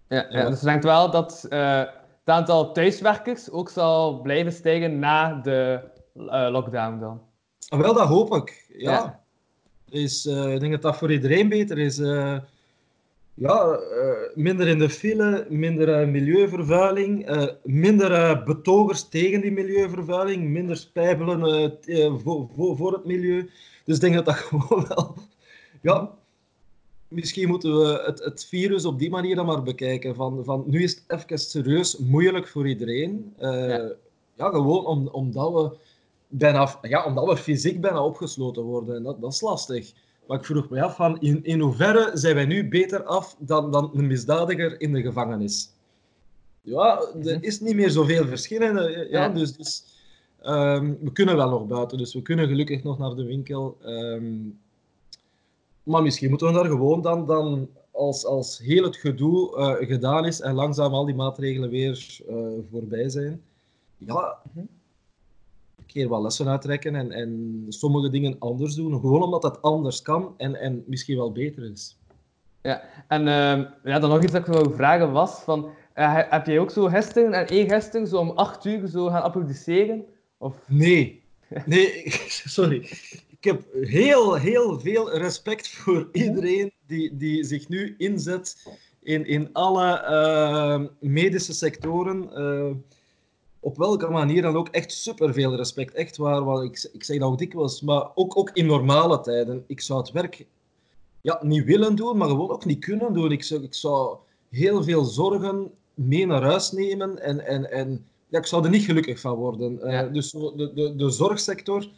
Ja, 0.09 0.27
ja 0.31 0.49
dus 0.49 0.61
je 0.61 0.67
denkt 0.67 0.85
wel 0.85 1.11
dat 1.11 1.47
uh, 1.51 1.79
het 1.79 2.35
aantal 2.35 2.73
thuiswerkers 2.73 3.51
ook 3.51 3.69
zal 3.69 4.21
blijven 4.21 4.53
stijgen 4.53 4.99
na 4.99 5.41
de 5.41 5.81
uh, 6.15 6.49
lockdown 6.51 6.99
dan? 7.01 7.21
Ah, 7.69 7.81
wel, 7.81 7.95
dat 7.95 8.09
hoop 8.09 8.35
ik. 8.35 8.67
Ja. 8.69 8.91
ja. 8.91 9.21
Is, 9.89 10.27
uh, 10.27 10.55
ik 10.55 10.61
denk 10.61 10.73
dat 10.73 10.83
dat 10.83 10.97
voor 10.97 11.13
iedereen 11.13 11.49
beter 11.49 11.79
is 11.79 11.99
ja, 13.37 13.79
uh, 13.79 14.35
minder 14.35 14.67
in 14.67 14.79
de 14.79 14.91
file, 14.91 15.47
minder 15.49 16.03
uh, 16.03 16.09
milieuvervuiling, 16.09 17.31
uh, 17.31 17.47
minder 17.63 18.43
betogers 18.43 19.09
tegen 19.09 19.41
die 19.41 19.53
milieuvervuiling, 19.53 20.49
minder 20.49 20.77
spijbelen 20.77 21.41
voor, 22.21 22.49
voor, 22.55 22.77
voor, 22.77 22.93
het 22.93 23.05
milieu. 23.05 23.51
Dus 23.85 23.95
ik 23.95 24.01
denk 24.01 24.15
dat 24.15 24.25
dat 24.25 24.35
gewoon 24.49 24.87
wel... 24.89 25.15
Ja, 25.81 26.11
misschien 27.09 27.49
moeten 27.49 27.79
we 27.79 28.03
het, 28.07 28.25
het, 28.25 28.45
virus 28.45 28.85
op 28.85 28.99
die 28.99 29.11
manier 29.11 29.37
dan 29.37 29.47
maar 29.47 29.63
bekijken. 29.63 30.15
Van, 30.15 30.45
van, 30.45 30.65
nu 30.67 30.83
is 30.83 30.95
het 30.95 31.23
even 31.23 31.39
serieus 31.39 31.99
moeilijk 31.99 32.49
voor 32.49 32.69
iedereen. 32.69 33.35
Ja. 33.39 33.95
ja. 34.35 34.49
gewoon 34.51 34.87
om, 34.87 35.09
omdat, 35.09 35.53
we 35.53 35.77
bijna, 36.29 36.79
ja, 36.83 37.05
omdat 37.05 37.27
we 37.27 37.37
fysiek 37.37 37.81
bijna 37.81 38.05
opgesloten 38.05 38.63
worden. 38.63 38.97
En 38.97 39.03
dat, 39.03 39.21
dat 39.21 39.33
is 39.33 39.41
lastig. 39.41 39.93
Maar 40.27 40.39
ik 40.39 40.45
vroeg 40.45 40.69
me 40.69 40.83
af, 40.83 40.97
van 40.97 41.21
in, 41.21 41.45
in 41.45 41.61
hoeverre 41.61 42.11
zijn 42.15 42.35
wij 42.35 42.45
nu 42.45 42.69
beter 42.69 43.03
af 43.05 43.37
dan, 43.39 43.73
dan 43.73 43.91
een 43.95 44.07
misdadiger 44.07 44.81
in 44.81 44.93
de 44.93 45.03
gevangenis? 45.03 45.71
Ja, 46.61 47.01
er 47.01 47.35
mhm. 47.35 47.45
is 47.45 47.61
niet 47.61 47.75
meer 47.75 47.91
zoveel 47.91 48.27
verschil. 48.27 48.61
Ja, 48.61 49.07
ja. 49.11 49.29
Dus, 49.29 49.57
dus 49.57 49.85
ehm, 50.43 50.95
we 51.01 51.13
kunnen 51.13 51.37
wel 51.37 51.51
nog 51.51 51.67
buiten, 51.67 51.99
dus 51.99 52.15
we 52.15 52.23
kunnen 52.23 52.49
gelukkig 52.49 52.83
nog 52.83 52.99
naar 52.99 53.15
de 53.15 53.25
winkel. 53.25 53.77
Ehm, 53.83 54.35
maar 55.83 56.03
misschien 56.03 56.29
moeten 56.29 56.47
we 56.47 56.53
daar 56.53 56.65
gewoon 56.65 57.03
dan, 57.03 57.27
dan 57.27 57.69
als, 57.91 58.25
als 58.25 58.59
heel 58.59 58.85
het 58.85 58.97
gedoe 58.97 59.57
uh, 59.57 59.89
gedaan 59.89 60.27
is 60.27 60.41
en 60.41 60.55
langzaam 60.55 60.95
al 60.95 61.05
die 61.05 61.15
maatregelen 61.15 61.71
weer 61.71 62.21
uh, 62.31 62.37
voorbij 62.71 63.09
zijn, 63.09 63.43
ja, 63.99 64.39
mhm 64.53 64.67
keer 65.97 66.09
wat 66.09 66.23
lessen 66.23 66.49
uittrekken 66.49 66.95
en, 66.95 67.13
en 67.13 67.65
sommige 67.69 68.11
dingen 68.11 68.37
anders 68.39 68.75
doen. 68.75 69.01
Gewoon 69.01 69.23
omdat 69.23 69.43
dat 69.43 69.63
anders 69.63 70.03
kan 70.03 70.35
en, 70.37 70.55
en 70.61 70.85
misschien 70.87 71.17
wel 71.17 71.33
beter 71.33 71.71
is. 71.71 71.97
Ja, 72.63 72.83
en 73.09 73.21
uh, 73.21 73.67
ja, 73.85 73.99
dan 73.99 74.11
nog 74.11 74.23
iets 74.23 74.33
dat 74.33 74.47
ik 74.47 74.53
wil 74.53 74.71
vragen 74.71 75.13
was, 75.13 75.31
van, 75.31 75.65
uh, 75.95 76.19
heb 76.29 76.47
jij 76.47 76.59
ook 76.59 76.71
zo 76.71 76.87
gisteren 76.87 77.33
en 77.33 77.47
één 77.47 77.69
gisteren 77.69 78.07
zo 78.07 78.17
om 78.17 78.31
acht 78.31 78.65
uur 78.65 78.89
zo 78.89 79.07
gaan 79.07 79.23
applaudisseren? 79.23 80.05
Of... 80.39 80.55
Nee, 80.67 81.23
nee, 81.67 82.03
sorry. 82.57 82.77
Ik 83.39 83.45
heb 83.45 83.63
heel, 83.73 84.35
heel 84.35 84.81
veel 84.81 85.19
respect 85.19 85.69
voor 85.69 86.09
iedereen 86.13 86.73
die, 86.87 87.17
die 87.17 87.45
zich 87.45 87.69
nu 87.69 87.95
inzet 87.99 88.67
in, 89.03 89.27
in 89.27 89.49
alle 89.53 90.07
uh, 90.11 91.11
medische 91.11 91.53
sectoren. 91.53 92.31
Op 93.67 93.77
welke 93.77 94.11
manier 94.11 94.43
dan 94.43 94.57
ook 94.57 94.69
echt 94.69 94.93
superveel 94.93 95.57
respect. 95.57 95.95
Echt 95.95 96.17
waar, 96.17 96.45
wat 96.45 96.63
ik, 96.63 96.89
ik 96.93 97.05
zeg 97.05 97.19
dat 97.19 97.29
ook 97.29 97.39
dikwijls, 97.39 97.81
maar 97.81 98.11
ook, 98.15 98.39
ook 98.39 98.51
in 98.53 98.67
normale 98.67 99.21
tijden. 99.21 99.65
Ik 99.67 99.81
zou 99.81 100.01
het 100.01 100.11
werk 100.11 100.47
ja, 101.21 101.39
niet 101.43 101.65
willen 101.65 101.97
doen, 101.97 102.17
maar 102.17 102.29
gewoon 102.29 102.51
ook 102.51 102.65
niet 102.65 102.85
kunnen 102.85 103.13
doen. 103.13 103.33
Ik 103.33 103.45
zou, 103.45 103.63
ik 103.63 103.75
zou 103.75 104.17
heel 104.51 104.83
veel 104.83 105.05
zorgen 105.05 105.71
mee 105.95 106.27
naar 106.27 106.43
huis 106.43 106.73
nemen 106.73 107.23
en, 107.23 107.47
en, 107.47 107.71
en 107.71 108.07
ja, 108.29 108.39
ik 108.39 108.47
zou 108.47 108.65
er 108.65 108.71
niet 108.71 108.85
gelukkig 108.85 109.21
van 109.21 109.35
worden. 109.35 109.79
Uh, 109.83 110.13
dus 110.13 110.31
de, 110.31 110.73
de, 110.75 110.97
de 110.97 111.11
zorgsector 111.11 111.89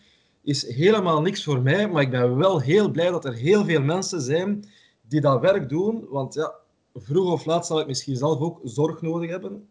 is 0.43 0.67
helemaal 0.75 1.21
niks 1.21 1.45
voor 1.45 1.63
mij, 1.63 1.89
maar 1.89 2.03
ik 2.03 2.11
ben 2.11 2.37
wel 2.37 2.61
heel 2.61 2.91
blij 2.91 3.11
dat 3.11 3.25
er 3.25 3.35
heel 3.35 3.65
veel 3.65 3.83
mensen 3.83 4.21
zijn 4.21 4.65
die 5.09 5.21
dat 5.21 5.41
werk 5.41 5.69
doen, 5.69 6.07
want 6.09 6.35
ja, 6.35 6.55
vroeg 6.95 7.33
of 7.33 7.45
laat 7.45 7.67
zal 7.67 7.81
ik 7.81 7.87
misschien 7.87 8.17
zelf 8.17 8.41
ook 8.41 8.61
zorg 8.65 9.03
nodig 9.03 9.31
hebben. 9.31 9.69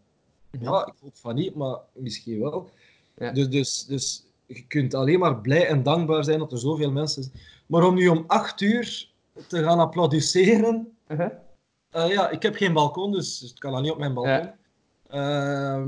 Ja, 0.52 0.86
ik 0.86 0.94
hoop 1.02 1.18
van 1.18 1.36
niet, 1.36 1.56
maar 1.56 1.78
misschien 1.94 2.40
wel. 2.40 2.70
Ja. 3.18 3.32
Dus, 3.32 3.50
dus, 3.50 3.86
dus 3.86 4.24
je 4.46 4.68
kunt 4.68 4.94
alleen 4.94 5.20
maar 5.20 5.42
blij 5.42 5.68
en 5.68 5.84
dankbaar 5.84 6.24
zijn 6.24 6.40
dat 6.40 6.52
er 6.52 6.60
zoveel 6.60 6.92
mensen 6.92 7.24
zijn. 7.24 7.36
Maar 7.66 7.84
om 7.84 7.96
nu 7.96 8.08
om 8.08 8.24
acht 8.28 8.62
uur 8.62 9.10
te 9.48 9.64
gaan 9.64 9.80
applaudisseren... 9.80 10.92
Uh 11.08 11.18
-huh. 11.18 11.32
uh, 11.96 12.14
ja, 12.14 12.30
ik 12.30 12.42
heb 12.42 12.56
geen 12.56 12.74
balkon, 12.74 13.12
dus 13.12 13.40
het 13.40 13.60
kan 13.60 13.72
dan 13.72 13.82
niet 13.82 13.92
op 13.92 13.98
mijn 13.98 14.14
balkon. 14.14 14.32
Ja. 14.32 14.56
Uh, 15.12 15.84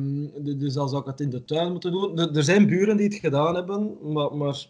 dus 0.57 0.73
dan 0.73 0.89
zou 0.89 1.01
ik 1.01 1.07
het 1.07 1.19
in 1.19 1.29
de 1.29 1.45
tuin 1.45 1.71
moeten 1.71 1.91
doen. 1.91 2.17
Er 2.35 2.43
zijn 2.43 2.67
buren 2.67 2.97
die 2.97 3.05
het 3.05 3.15
gedaan 3.15 3.55
hebben, 3.55 3.97
maar, 4.13 4.35
maar 4.35 4.67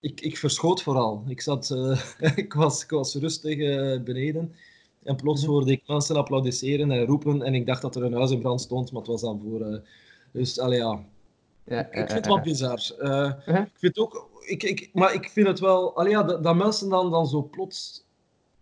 ik, 0.00 0.20
ik 0.20 0.38
verschoot 0.38 0.82
vooral. 0.82 1.24
Ik, 1.26 1.40
zat, 1.40 1.70
uh, 1.70 2.00
ik, 2.36 2.52
was, 2.52 2.82
ik 2.82 2.90
was 2.90 3.14
rustig 3.14 3.56
uh, 3.56 4.02
beneden. 4.02 4.54
En 5.02 5.16
plots 5.16 5.42
mhm. 5.42 5.50
hoorde 5.50 5.70
ik 5.70 5.82
mensen 5.86 6.16
applaudisseren 6.16 6.90
en 6.90 7.04
roepen. 7.04 7.42
En 7.42 7.54
ik 7.54 7.66
dacht 7.66 7.82
dat 7.82 7.96
er 7.96 8.02
een 8.02 8.12
huis 8.12 8.30
in 8.30 8.40
brand 8.40 8.60
stond, 8.60 8.92
maar 8.92 9.00
het 9.00 9.10
was 9.10 9.20
dan 9.20 9.40
voor. 9.42 9.60
Uh, 9.60 9.78
dus 10.32 10.58
allee, 10.58 10.78
ja. 10.78 11.04
ja. 11.64 11.86
Ik 11.90 11.96
vind 11.96 12.12
het 12.12 12.26
wat 12.26 12.42
bizar. 12.42 12.80
Uh, 12.98 13.32
Ik 13.46 13.70
vind 13.78 13.98
ook. 13.98 14.28
Ik, 14.46 14.62
ik, 14.62 14.90
maar 14.92 15.14
ik 15.14 15.30
vind 15.30 15.46
het 15.46 15.60
wel. 15.60 15.96
Allee, 15.96 16.10
ja, 16.10 16.22
dat, 16.22 16.42
dat, 16.42 16.56
mensen 16.56 16.88
dan, 16.88 17.10
dan 17.10 17.26
zo 17.26 17.42
plots. 17.42 18.04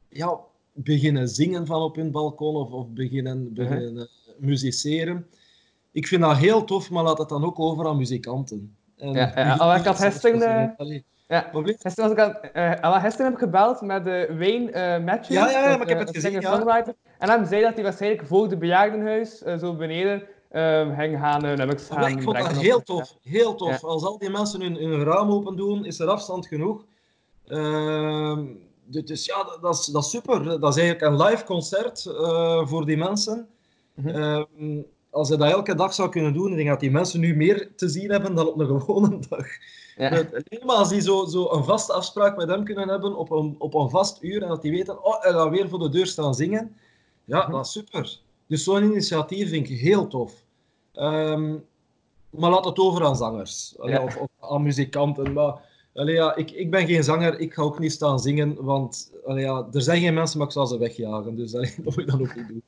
Ja, 0.09 0.41
beginnen 0.73 1.29
zingen 1.29 1.67
van 1.67 1.83
op 1.83 1.97
hun 1.97 2.11
balkon 2.11 2.57
of, 2.57 2.71
of 2.71 2.89
beginnen, 2.89 3.43
mhm. 3.43 3.55
beginnen 3.55 3.97
uh 3.97 4.05
musiceren. 4.39 5.27
Ik 5.93 6.07
vind 6.07 6.23
dat 6.23 6.37
heel 6.37 6.65
tof, 6.65 6.91
maar 6.91 7.03
laat 7.03 7.19
het 7.19 7.29
dan 7.29 7.45
ook 7.45 7.61
over 7.61 7.87
aan 7.87 7.97
muzikanten. 7.97 8.77
En 8.97 9.13
ja, 9.13 9.33
ja. 9.35 9.71
Oh, 9.73 9.79
ik 9.79 9.85
had 9.85 9.99
gisteren 9.99 10.75
Ja, 11.29 11.49
Probleem? 11.51 11.77
gisteren, 11.79 12.15
was 12.15 12.19
ik 12.19 12.25
aan, 12.25 12.53
eh, 12.53 12.81
ah, 12.81 13.03
gisteren 13.03 13.27
heb 13.27 13.35
ik 13.35 13.45
gebeld 13.45 13.81
met 13.81 14.05
de 14.05 14.35
Wayne 14.39 14.71
eh 14.71 15.05
Matthews. 15.05 15.29
Ja, 15.29 15.51
ja, 15.51 15.61
ja, 15.61 15.69
dat, 15.69 15.79
maar 15.79 15.89
ik 15.89 15.89
heb 15.89 15.99
eh, 16.01 16.07
het 16.07 16.17
gezien, 16.17 16.41
ja. 16.41 16.95
En 17.19 17.29
hij 17.29 17.45
zei 17.45 17.63
dat 17.63 17.75
hij 17.75 17.83
waarschijnlijk 17.83 18.27
voor 18.27 18.49
de 18.49 18.57
bejaardenhuis, 18.57 19.43
eh, 19.43 19.59
zo 19.59 19.75
beneden, 19.75 20.23
eh, 20.49 20.97
ging 20.99 21.19
gaan 21.19 21.45
uh, 21.45 21.57
nummers 21.57 21.89
Maar 21.89 22.03
gaan 22.03 22.11
ik 22.11 22.23
vond 22.23 22.39
dat 22.39 22.57
heel 22.57 22.83
tof. 22.83 23.17
Heel 23.23 23.55
tof. 23.55 23.85
Als 23.85 24.05
al 24.05 24.19
die 24.19 24.31
mensen 24.31 24.61
hun, 24.61 24.75
hun 24.75 25.05
raam 25.05 25.31
open 25.31 25.57
doen, 25.57 25.85
is 25.85 26.01
er 26.01 26.09
afstand 26.09 26.47
genoeg. 26.47 26.85
Ehm, 27.47 28.45
dus 28.85 29.25
ja, 29.25 29.45
dat, 29.45 29.59
dat, 29.63 29.75
is, 29.75 29.85
dat 29.87 30.05
is 30.05 30.11
super. 30.11 30.61
Dat 30.61 30.77
is 30.77 30.83
eigenlijk 30.83 31.03
een 31.03 31.27
live 31.27 31.45
concert 31.45 32.07
eh, 32.07 32.67
voor 32.67 32.87
die 32.87 32.97
mensen. 32.97 33.49
Ehm, 34.05 34.81
als 35.11 35.29
je 35.29 35.37
dat 35.37 35.51
elke 35.51 35.75
dag 35.75 35.95
zou 35.95 36.09
kunnen 36.09 36.33
doen, 36.33 36.51
ik 36.51 36.57
denk 36.57 36.69
dat 36.69 36.81
die 36.81 36.91
mensen 36.91 37.21
nu 37.21 37.37
meer 37.37 37.71
te 37.77 37.89
zien 37.89 38.11
hebben 38.11 38.35
dan 38.35 38.47
op 38.49 38.59
een 38.61 38.81
gewone 38.81 39.19
dag. 39.29 39.47
Ja. 39.97 40.09
Alleen 40.09 40.67
maar 40.67 40.77
als 40.77 40.89
die 40.89 41.01
zo, 41.01 41.25
zo 41.27 41.49
een 41.51 41.65
vaste 41.65 41.93
afspraak 41.93 42.37
met 42.37 42.49
hem 42.49 42.65
kunnen 42.65 42.89
hebben 42.89 43.17
op 43.17 43.31
een, 43.31 43.55
op 43.59 43.75
een 43.75 43.91
vast 43.91 44.23
uur 44.23 44.43
en 44.43 44.49
dat 44.49 44.63
die 44.63 44.71
weten, 44.73 45.05
oh, 45.05 45.23
hij 45.23 45.33
gaat 45.33 45.51
weer 45.51 45.69
voor 45.69 45.79
de 45.79 45.89
deur 45.89 46.07
staan 46.07 46.35
zingen. 46.35 46.77
Ja, 47.25 47.43
Mhm. 47.43 47.51
dat 47.53 47.67
is 47.67 47.73
super. 47.73 48.19
Dus 48.47 48.65
zo'n 48.65 48.83
initiatief 48.83 49.49
vind 49.51 49.69
ik 49.71 49.79
heel 49.81 50.07
tof. 50.07 50.33
Ehm, 50.93 51.55
maar 52.31 52.51
laat 52.51 52.65
het 52.65 52.79
over 52.79 53.05
aan 53.05 53.17
zangers 53.17 53.75
Allee, 53.79 53.95
Ja. 53.95 54.03
of, 54.03 54.17
of 54.17 54.29
aan 54.41 54.63
muzikanten. 54.63 55.33
Maar 55.33 55.61
allee, 55.99 56.15
ja, 56.15 56.37
ik, 56.37 56.51
ik 56.51 56.71
ben 56.71 56.87
geen 56.87 57.05
zanger, 57.05 57.39
ik 57.39 57.55
ga 57.55 57.63
ook 57.63 57.79
niet 57.79 57.93
staan 57.93 58.21
zingen, 58.21 58.65
want 58.65 59.13
allee, 59.27 59.45
ja, 59.45 59.67
er 59.73 59.83
zijn 59.83 60.01
geen 60.01 60.15
mensen, 60.15 60.39
maar 60.39 60.47
ik 60.47 60.53
zal 60.53 60.67
ze 60.67 60.79
wegjagen. 60.79 61.35
Dus 61.37 61.55
allee, 61.55 61.75
dat 61.77 61.85
moet 61.85 61.99
ik 61.99 62.07
dan 62.07 62.21
ook 62.21 62.35
niet 62.37 62.49
doen. 62.49 62.63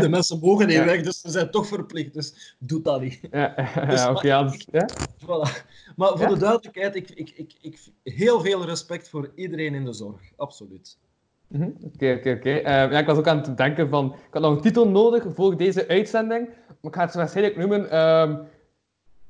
De 0.00 0.08
mensen 0.08 0.38
mogen 0.38 0.66
niet 0.66 0.76
Ja. 0.76 0.84
weg, 0.84 1.02
dus 1.02 1.20
ze 1.20 1.30
zijn 1.30 1.50
toch 1.50 1.66
verplicht. 1.66 2.14
Dus 2.14 2.56
doe 2.58 2.82
dat 2.82 3.00
niet. 3.00 3.20
Ja, 3.30 3.54
Dus 3.90 4.22
ja, 4.22 4.52
ja? 4.70 4.88
Voilà. 5.24 5.66
Maar 5.96 6.08
voor 6.18 6.28
de 6.28 6.38
duidelijkheid, 6.38 6.94
ik, 6.94 7.10
ik, 7.10 7.32
ik, 7.36 7.54
ik 7.62 7.78
heel 8.02 8.40
veel 8.40 8.64
respect 8.64 9.08
voor 9.08 9.32
iedereen 9.34 9.74
in 9.74 9.84
de 9.84 9.92
zorg. 9.92 10.20
Absoluut. 10.36 10.98
Mhm, 11.46 11.70
Oké, 11.94 12.14
oké, 12.18 12.30
oké. 12.30 12.50
Eh, 12.50 12.62
Ja, 12.90 12.98
ik 12.98 13.06
was 13.06 13.18
ook 13.18 13.26
aan 13.26 13.38
het 13.42 13.56
denken 13.56 13.88
van... 13.88 14.06
Ik 14.12 14.32
had 14.32 14.42
nog 14.42 14.54
een 14.54 14.60
titel 14.60 14.88
nodig 14.88 15.24
voor 15.34 15.56
deze 15.56 15.88
uitzending. 15.88 16.46
Maar 16.80 16.90
ik 16.92 16.94
ga 16.94 17.04
het 17.04 17.14
waarschijnlijk 17.14 17.56
noemen... 17.56 17.90
ehm, 17.90 18.36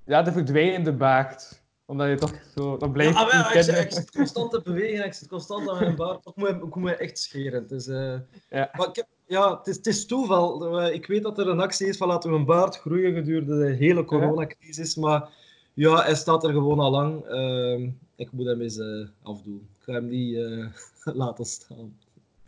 ja, 0.05 0.23
de 0.23 0.33
verdwijnende 0.33 0.93
baard. 0.93 1.60
Omdat 1.91 2.09
je 2.09 2.15
toch 2.15 2.33
zo... 2.57 2.77
Dat 2.77 2.93
blijft 2.93 3.15
Ja, 3.19 3.25
ah, 3.25 3.55
ik, 3.55 3.63
zit- 3.93 4.11
constant 4.11 4.51
te 4.51 4.61
bewegen, 4.65 5.05
ik 5.05 5.13
zit 5.13 5.29
constant 5.29 5.69
aan 5.69 5.79
mijn 5.79 5.97
baard. 5.97 6.27
Ik 6.27 6.37
moet, 6.37 6.49
ik 6.49 6.61
moet 6.63 6.77
me 6.77 6.95
echt 6.97 7.19
scheren. 7.19 7.63
Het 7.63 7.71
is, 7.71 7.87
eh, 7.87 8.15
Ja. 8.51 8.71
maar 8.77 8.89
ik 8.89 8.97
heb, 8.97 9.07
ja, 9.27 9.57
het, 9.59 9.67
is, 9.67 9.77
het 9.77 9.87
is 9.87 10.07
toeval. 10.07 10.79
Eh, 10.81 10.95
Ik 10.95 11.07
weet 11.07 11.23
dat 11.23 11.39
er 11.39 11.49
een 11.49 11.61
actie 11.61 11.87
is 11.87 11.97
van 11.97 12.09
laten 12.09 12.31
we 12.31 12.37
een 12.37 12.45
baard 12.45 12.77
groeien 12.79 13.15
gedurende 13.15 13.59
de 13.59 13.73
hele 13.75 14.05
coronacrisis. 14.05 14.95
Maar 14.97 15.29
ja, 15.75 16.03
hij 16.03 16.15
staat 16.15 16.45
er 16.45 16.51
gewoon 16.53 16.79
al 16.79 16.91
lang. 16.91 17.25
Ehm, 17.25 17.89
ik 18.17 18.33
moet 18.33 18.47
hem 18.47 18.61
eens 18.61 18.79
eh, 18.79 19.07
afdoen. 19.23 19.69
Ik 19.79 19.85
ga 19.85 19.93
hem 19.93 20.09
niet 20.09 20.39
laten 21.23 21.45
staan. 21.45 21.97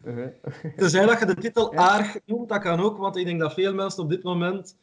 Mhm. 0.05 0.29
Tenzij 0.77 1.07
dat 1.07 1.19
je 1.19 1.27
de 1.27 1.35
titel 1.37 1.75
aardig 1.75 2.17
noemt, 2.27 2.49
dat 2.49 2.61
kan 2.63 2.81
ook, 2.81 2.97
want 2.99 3.17
ik 3.17 3.25
denk 3.25 3.41
dat 3.41 3.53
veel 3.55 3.75
mensen 3.75 4.03
op 4.03 4.11
dit 4.11 4.23
moment 4.23 4.77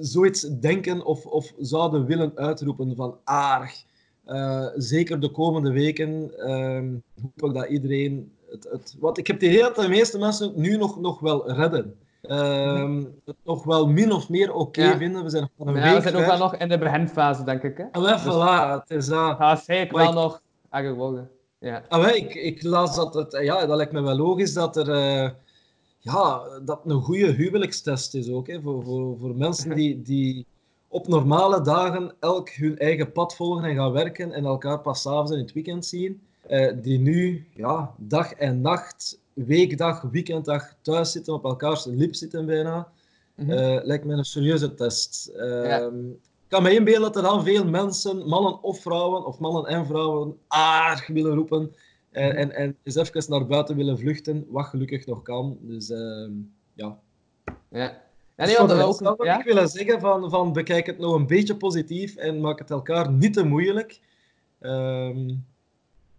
zoiets 0.00 0.40
denken 0.40 1.04
of, 1.04 1.26
of 1.26 1.52
zouden 1.58 2.06
willen 2.06 2.32
uitroepen 2.34 2.96
van 2.96 3.16
aardig. 3.24 3.84
Eh, 4.24 4.66
zeker 4.76 5.20
de 5.20 5.30
komende 5.30 5.70
weken 5.72 6.30
ehm, 6.38 6.88
hoop 7.22 7.48
ik 7.50 7.54
dat 7.54 7.68
iedereen 7.68 8.32
het, 8.50 8.68
het... 8.70 8.96
Want 8.98 9.18
ik 9.18 9.26
heb 9.26 9.40
het 9.40 9.50
idee 9.50 9.60
dat 9.62 9.76
de 9.76 9.88
meeste 9.88 10.18
mensen 10.18 10.46
het 10.46 10.56
nu 10.56 10.76
nog, 10.76 11.00
nog 11.00 11.20
wel 11.20 11.52
redden. 11.52 11.94
Ehm, 12.22 13.04
het 13.24 13.36
nog 13.44 13.64
wel 13.64 13.86
min 13.86 14.12
of 14.12 14.28
meer 14.28 14.52
oké 14.54 14.82
Ja. 14.82 14.96
vinden. 14.96 15.22
We 15.24 15.30
zijn 15.30 15.50
nog 15.56 15.68
een 15.68 15.74
Ja, 15.74 15.82
week 15.82 15.94
we 15.94 16.00
zijn 16.10 16.16
ook 16.22 16.26
wel 16.26 16.38
nog 16.38 16.56
in 16.56 16.68
de 16.68 16.78
beginfase, 16.78 17.44
denk 17.44 17.62
ik. 17.62 17.76
Hè? 17.76 17.84
Ah, 17.92 18.02
wel, 18.02 18.18
voilà, 18.18 18.80
het 18.80 18.90
is 18.98 19.06
dat. 19.06 19.18
Ga 19.30 19.36
waarschijnlijk 19.38 19.92
Maar 19.92 20.00
wel 20.02 20.10
ik- 20.12 20.18
nog. 20.18 20.40
Ja. 21.58 21.82
Ah, 21.88 22.00
wel, 22.04 22.14
ik, 22.14 22.34
ik 22.34 22.62
las 22.62 22.96
dat 22.96 23.14
het, 23.14 23.38
ja, 23.42 23.66
dat 23.66 23.76
lijkt 23.76 23.92
me 23.92 24.00
wel 24.00 24.16
logisch 24.16 24.52
dat 24.52 24.76
er, 24.76 24.90
eh, 24.90 25.30
ja, 26.12 26.42
dat 26.64 26.80
een 26.84 27.02
goede 27.02 27.26
huwelijkstest 27.32 28.14
is 28.14 28.30
ook, 28.30 28.46
hè, 28.46 28.60
voor, 28.60 28.84
voor, 28.84 29.16
voor 29.20 29.34
mensen 29.36 29.74
die, 29.74 30.02
die 30.02 30.46
op 30.88 31.08
normale 31.08 31.60
dagen 31.62 32.12
elk 32.20 32.48
hun 32.50 32.78
eigen 32.78 33.12
pad 33.12 33.34
volgen 33.36 33.64
en 33.64 33.74
gaan 33.76 33.92
werken 33.92 34.32
en 34.32 34.44
elkaar 34.44 34.80
pas 34.80 35.06
avonds 35.06 35.32
in 35.32 35.38
het 35.38 35.52
weekend 35.52 35.86
zien, 35.86 36.20
eh, 36.46 36.72
die 36.82 36.98
nu, 36.98 37.46
ja, 37.54 37.94
dag 37.96 38.32
en 38.32 38.60
nacht, 38.60 39.20
weekdag, 39.32 40.00
weekenddag 40.02 40.74
thuis 40.82 41.12
zitten, 41.12 41.34
op 41.34 41.44
elkaars 41.44 41.84
lip 41.84 42.14
zitten 42.14 42.46
bijna, 42.46 42.88
Mhm. 43.34 43.50
eh, 43.50 43.84
lijkt 43.84 44.04
me 44.04 44.14
een 44.14 44.24
serieuze 44.24 44.74
test. 44.74 45.30
Ja. 45.36 45.80
Ehm, 45.80 46.08
Ik 46.48 46.54
kan 46.54 46.62
me 46.62 46.74
inbeelden 46.74 47.02
dat 47.02 47.16
er 47.16 47.22
dan 47.30 47.44
veel 47.44 47.64
mensen, 47.64 48.28
mannen 48.28 48.62
of 48.62 48.80
vrouwen, 48.80 49.26
of 49.26 49.38
mannen 49.38 49.66
en 49.66 49.86
vrouwen, 49.86 50.36
aardig 50.48 51.06
willen 51.06 51.34
roepen. 51.34 51.74
En, 52.10 52.36
en, 52.36 52.52
en 52.52 52.76
eens 52.82 52.94
even 52.96 53.30
naar 53.30 53.46
buiten 53.46 53.76
willen 53.76 53.98
vluchten, 53.98 54.46
wat 54.48 54.64
gelukkig 54.64 55.06
nog 55.06 55.22
kan. 55.22 55.58
Dus 55.60 55.90
ehm, 55.90 56.30
ja. 56.74 56.98
Ja. 57.68 57.88
Dus 58.36 58.46
nee, 58.46 58.66
rest 58.66 58.82
ook... 58.82 58.94
zou 58.94 59.24
Ja? 59.24 59.38
ik 59.38 59.44
willen 59.44 59.68
zeggen 59.68 60.00
van, 60.00 60.30
van 60.30 60.52
bekijk 60.52 60.86
het 60.86 60.98
nog 60.98 61.14
een 61.14 61.26
beetje 61.26 61.56
positief 61.56 62.16
en 62.16 62.40
maak 62.40 62.58
het 62.58 62.70
elkaar 62.70 63.10
niet 63.12 63.32
te 63.32 63.44
moeilijk. 63.44 64.00
Ehm, 64.60 65.28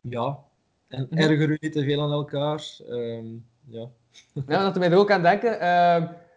ja. 0.01 0.37
En 0.87 1.07
Mhm. 1.09 1.19
erger 1.21 1.49
u 1.49 1.57
niet 1.59 1.71
te 1.71 1.83
veel 1.83 2.01
aan 2.01 2.11
elkaar. 2.11 2.63
Ehm, 2.89 3.25
ja. 3.65 3.87
Ja, 4.47 4.63
dat 4.63 4.77
mij 4.77 4.91
er 4.91 4.97
ook 4.97 5.11
aan 5.11 5.21
denken. 5.21 5.51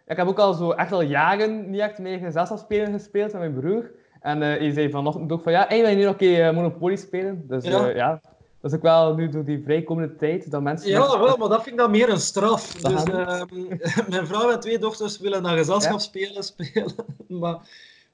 ik 0.07 0.17
heb 0.17 0.27
ook 0.27 0.39
al 0.39 0.53
zo 0.53 0.71
echt 0.71 0.91
al 0.91 1.01
jaren 1.01 1.69
niet 1.69 1.79
echt 1.81 1.99
meer 1.99 2.17
gezelschapsspelen 2.17 2.91
gespeeld 2.91 3.31
met 3.31 3.41
mijn 3.41 3.53
broer. 3.53 3.91
En 4.21 4.41
eh 4.41 4.57
hij 4.57 4.71
zei 4.71 4.89
vanochtend 4.89 5.31
ook 5.31 5.43
van 5.43 5.51
ja, 5.51 5.65
hey, 5.67 5.79
wil 5.81 5.89
je 5.89 5.95
nu 5.95 6.01
nog 6.01 6.11
een 6.11 6.17
keer 6.17 6.47
eh, 6.47 6.53
Monopoly 6.53 6.95
spelen? 6.95 7.47
Dus 7.47 7.65
Ja. 7.65 7.87
ja. 7.87 8.21
Dat 8.63 8.71
is 8.71 8.77
ook 8.77 8.83
wel 8.83 9.15
nu 9.15 9.29
door 9.29 9.43
die 9.45 9.61
vrijkomende 9.63 10.15
tijd 10.15 10.51
dat 10.51 10.61
mensen... 10.61 10.89
Ja, 10.89 11.19
wel, 11.19 11.37
maar 11.37 11.49
dat 11.49 11.63
vind 11.63 11.75
ik 11.75 11.77
dan 11.81 11.91
meer 11.91 12.09
een 12.09 12.19
straf. 12.19 12.73
Dus, 12.73 13.03
ehm, 13.03 13.45
mijn 14.09 14.27
vrouw 14.27 14.51
en 14.51 14.59
twee 14.59 14.79
dochters 14.79 15.19
willen 15.19 15.41
naar 15.41 15.57
gezelschapsspelen 15.57 16.43
spelen. 16.53 16.91
Maar 17.27 17.57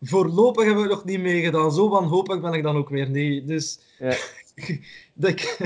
voorlopig 0.02 0.66
hebben 0.66 0.84
we 0.84 0.90
nog 0.90 1.06
niet 1.06 1.20
meegedaan. 1.20 1.72
Zo 1.72 1.90
wanhopig 1.90 2.42
ben 2.42 2.54
ik 2.54 2.64
dan 2.64 2.76
ook 2.78 2.90
weer 2.90 3.10
niet. 3.10 3.48
Dus 3.48 3.80
Ja. 4.00 4.14
ik- 5.28 5.58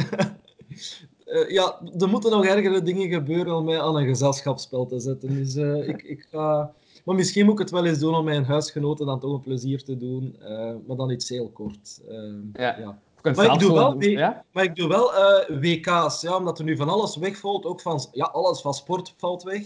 Eh, 1.26 1.50
ja, 1.50 1.80
er 2.00 2.08
moeten 2.10 2.32
nog 2.32 2.46
ergere 2.46 2.82
dingen 2.82 3.10
gebeuren 3.10 3.56
om 3.56 3.66
mij 3.66 3.82
aan 3.82 3.96
een 3.98 4.08
gezelschapsspel 4.08 4.86
te 4.86 5.00
zetten. 5.00 5.34
Dus 5.36 5.56
eh, 5.56 5.88
ik, 5.88 6.02
ik 6.04 6.28
ga... 6.32 6.74
Maar 7.06 7.16
misschien 7.16 7.46
moet 7.46 7.54
ik 7.54 7.60
het 7.60 7.70
wel 7.72 7.86
eens 7.86 8.00
doen 8.00 8.16
om 8.16 8.26
mijn 8.26 8.44
huisgenoten 8.44 9.06
dan 9.06 9.20
toch 9.20 9.34
een 9.34 9.42
plezier 9.42 9.84
te 9.84 9.98
doen. 9.98 10.36
eh, 10.40 10.72
maar 10.88 10.98
dan 10.98 11.10
iets 11.10 11.30
heel 11.30 11.50
kort. 11.54 12.02
Ehm, 12.10 12.36
Ja. 12.54 12.78
ja. 12.80 13.00
Maar 13.24 13.54
ik 13.54 13.60
doe 13.60 13.74
wel 13.74 13.96
mee. 13.96 14.10
Ja? 14.12 14.46
Maar 14.52 14.64
ik 14.64 14.76
doe 14.76 14.88
wel 14.88 15.14
eh, 15.16 15.60
WK's, 15.60 16.22
ja, 16.22 16.38
omdat 16.38 16.60
er 16.60 16.66
nu 16.66 16.76
van 16.78 16.90
alles 16.90 17.16
wegvalt. 17.16 17.66
Ook 17.66 17.82
van, 17.82 18.06
ja, 18.12 18.26
alles 18.26 18.62
van 18.62 18.74
sport 18.74 19.14
valt 19.18 19.44
weg. 19.44 19.62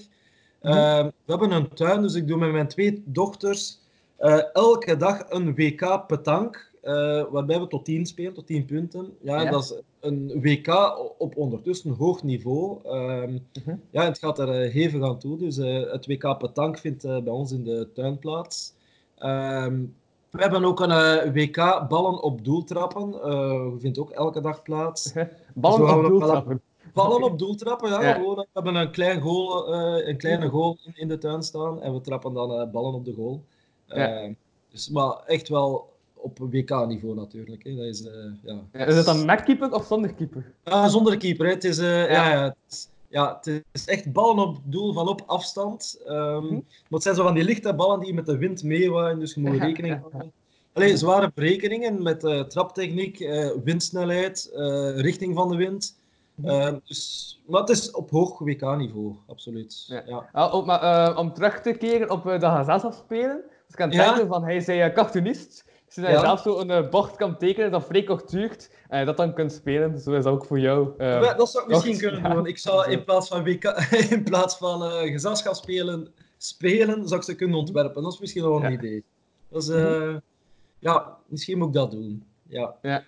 Mhm. 0.61 0.73
Eh, 0.73 1.03
we 1.05 1.11
hebben 1.31 1.51
een 1.51 1.69
tuin, 1.73 2.01
dus 2.01 2.13
ik 2.13 2.27
doe 2.27 2.37
met 2.37 2.51
mijn 2.51 2.67
twee 2.67 3.03
dochters 3.05 3.79
eh, 4.15 4.39
elke 4.53 4.97
dag 4.97 5.23
een 5.29 5.55
WK 5.55 6.07
petank. 6.07 6.65
eh, 6.81 7.23
waarbij 7.29 7.59
we 7.59 7.67
tot 7.67 7.85
10 7.85 8.05
spelen, 8.05 8.33
tot 8.33 8.47
10 8.47 8.65
punten. 8.65 9.13
Ja, 9.21 9.45
dat 9.51 9.63
is 9.63 9.73
een 9.99 10.41
WK 10.41 10.67
op 11.17 11.37
ondertussen 11.37 11.91
hoog 11.91 12.23
niveau. 12.23 12.79
Ehm, 12.83 13.31
Mhm. 13.65 13.75
Ja, 13.91 14.03
het 14.03 14.19
gaat 14.19 14.39
er 14.39 14.49
hevig 14.71 15.03
aan 15.03 15.19
toe. 15.19 15.37
Dus 15.37 15.55
het 15.91 16.05
WK 16.07 16.37
petank 16.37 16.77
vindt 16.77 17.03
bij 17.03 17.33
ons 17.33 17.51
in 17.51 17.63
de 17.63 17.87
tuin 17.93 18.19
plaats. 18.19 18.73
Ehm, 19.17 19.79
we 20.31 20.41
hebben 20.41 20.65
ook 20.65 20.79
een 20.79 20.91
eh, 20.91 21.31
WK 21.33 21.87
ballen 21.87 22.21
op 22.23 22.45
doeltrappen. 22.45 23.21
eh 23.21 23.67
vindt 23.77 23.99
ook 23.99 24.09
elke 24.09 24.41
dag 24.41 24.61
plaats. 24.61 25.13
Ballen 25.53 25.97
op 25.97 26.05
doeltrappen. 26.09 26.61
Ballen 26.93 27.23
op 27.23 27.39
doeltrappen, 27.39 27.89
ja. 27.89 28.01
Ja. 28.01 28.13
Gewoon, 28.13 28.35
we 28.35 28.47
hebben 28.53 28.75
een, 28.75 28.91
klein 28.91 29.21
goal, 29.21 29.73
eh, 29.73 30.07
een 30.07 30.17
kleine 30.17 30.49
goal 30.49 30.77
in, 30.85 30.93
in 30.95 31.07
de 31.07 31.17
tuin 31.17 31.43
staan 31.43 31.81
en 31.81 31.93
we 31.93 32.01
trappen 32.01 32.33
dan 32.33 32.71
ballen 32.71 32.93
op 32.93 33.05
de 33.05 33.13
goal. 33.13 33.43
Ja. 33.85 34.29
Dus, 34.71 34.89
maar 34.89 35.23
echt 35.25 35.49
wel 35.49 35.93
op 36.13 36.37
WK-niveau 36.39 37.15
natuurlijk. 37.15 37.63
Hè. 37.63 37.75
Dat 37.75 37.85
is, 37.85 38.03
ja. 38.43 38.59
Ja, 38.73 38.85
Is 38.85 38.95
het 38.95 39.05
dan 39.05 39.25
met 39.25 39.43
keeper 39.43 39.73
of 39.73 39.85
zonder 39.85 40.13
keeper? 40.13 40.53
Ah, 40.63 40.87
zonder 40.87 41.17
keeper. 41.17 41.45
Hè. 41.45 41.51
Het, 41.51 41.63
is, 41.63 41.77
Ja. 41.77 42.01
ja. 42.03 42.31
Ja, 42.31 42.43
het, 42.43 42.55
is, 42.69 42.89
ja, 43.07 43.39
het 43.41 43.63
is 43.71 43.85
echt 43.85 44.11
ballen 44.11 44.37
op 44.47 44.57
doel 44.63 44.93
van 44.93 45.07
op 45.07 45.23
afstand. 45.25 45.99
Hm. 46.05 46.51
Maar 46.53 46.61
het 46.89 47.03
zijn 47.03 47.15
zo 47.15 47.23
van 47.23 47.33
die 47.33 47.43
lichte 47.43 47.73
ballen 47.75 47.99
die 47.99 48.13
met 48.13 48.25
de 48.25 48.37
wind 48.37 48.63
meewaaien, 48.63 49.19
dus 49.19 49.33
je 49.33 49.41
moet 49.41 49.59
rekening 49.61 49.99
houden. 49.99 50.31
Allee, 50.73 50.97
zware 50.97 51.31
berekeningen 51.33 52.03
met 52.03 52.23
eh, 52.23 52.39
traptechniek, 52.41 53.19
eh, 53.19 53.49
windsnelheid, 53.63 54.51
eh, 54.53 54.99
richting 54.99 55.35
van 55.35 55.49
de 55.49 55.55
wind. 55.55 55.99
Hm. 56.35 56.47
Ehm, 56.49 56.77
dus, 56.83 57.41
maar 57.47 57.59
het 57.59 57.69
is 57.69 57.91
op 57.91 58.09
hoog 58.09 58.39
WK-niveau, 58.39 59.15
absoluut. 59.27 59.85
Ja. 59.87 60.03
Ja. 60.05 60.29
Ja, 60.33 60.49
om, 60.49 60.65
maar, 60.65 61.17
om 61.17 61.33
terug 61.33 61.61
te 61.61 61.71
keren 61.71 62.09
op 62.09 62.25
uh, 62.25 62.39
dat 62.39 62.57
gezelschapsspelen. 62.57 63.41
Dus 63.67 63.85
ik 63.85 63.93
Ja. 63.93 64.05
denken 64.05 64.27
van, 64.27 64.43
hij 64.43 64.59
zei 64.59 64.93
cartoonist. 64.93 65.65
Dus 65.87 65.95
dat 65.95 66.05
je 66.05 66.11
Ja. 66.11 66.19
zelf 66.19 66.41
zo 66.41 66.59
een 66.59 66.71
eh, 66.71 66.89
bord 66.89 67.15
kan 67.15 67.37
tekenen 67.37 67.71
dat 67.71 67.85
vrij 67.85 68.03
kort 68.03 68.29
duurt. 68.29 68.71
En 68.87 68.99
je 68.99 69.05
dat 69.05 69.17
dan 69.17 69.33
kunt 69.33 69.51
spelen. 69.51 69.99
Zo 69.99 70.11
is 70.13 70.23
dat 70.23 70.33
ook 70.33 70.45
voor 70.45 70.59
jou. 70.59 70.89
eh, 70.97 71.19
Maar 71.21 71.37
dat 71.37 71.49
zou 71.49 71.63
ik 71.63 71.69
misschien 71.69 71.97
kunnen 71.97 72.21
ja. 72.21 72.33
doen. 72.33 72.45
Ik 72.45 72.57
zou 72.57 72.91
in 72.91 73.03
plaats 73.03 73.27
van, 73.27 73.43
WK, 73.43 73.63
in 74.09 74.23
plaats 74.23 74.57
van 74.57 74.83
eh, 74.83 75.11
gezelschapsspelen 75.11 76.07
spelen, 76.37 77.07
zou 77.07 77.19
ik 77.19 77.25
ze 77.25 77.35
kunnen 77.35 77.57
ontwerpen. 77.57 78.03
Dat 78.03 78.13
is 78.13 78.19
misschien 78.19 78.43
wel 78.43 78.63
een 78.63 78.71
idee. 78.71 79.03
Dat 79.49 79.61
is, 79.63 79.69
eh, 79.69 80.15
ja, 80.79 81.17
misschien 81.27 81.57
moet 81.57 81.67
ik 81.67 81.73
dat 81.73 81.91
doen. 81.91 82.23
Ja. 82.47 82.75
Ja. 82.81 83.03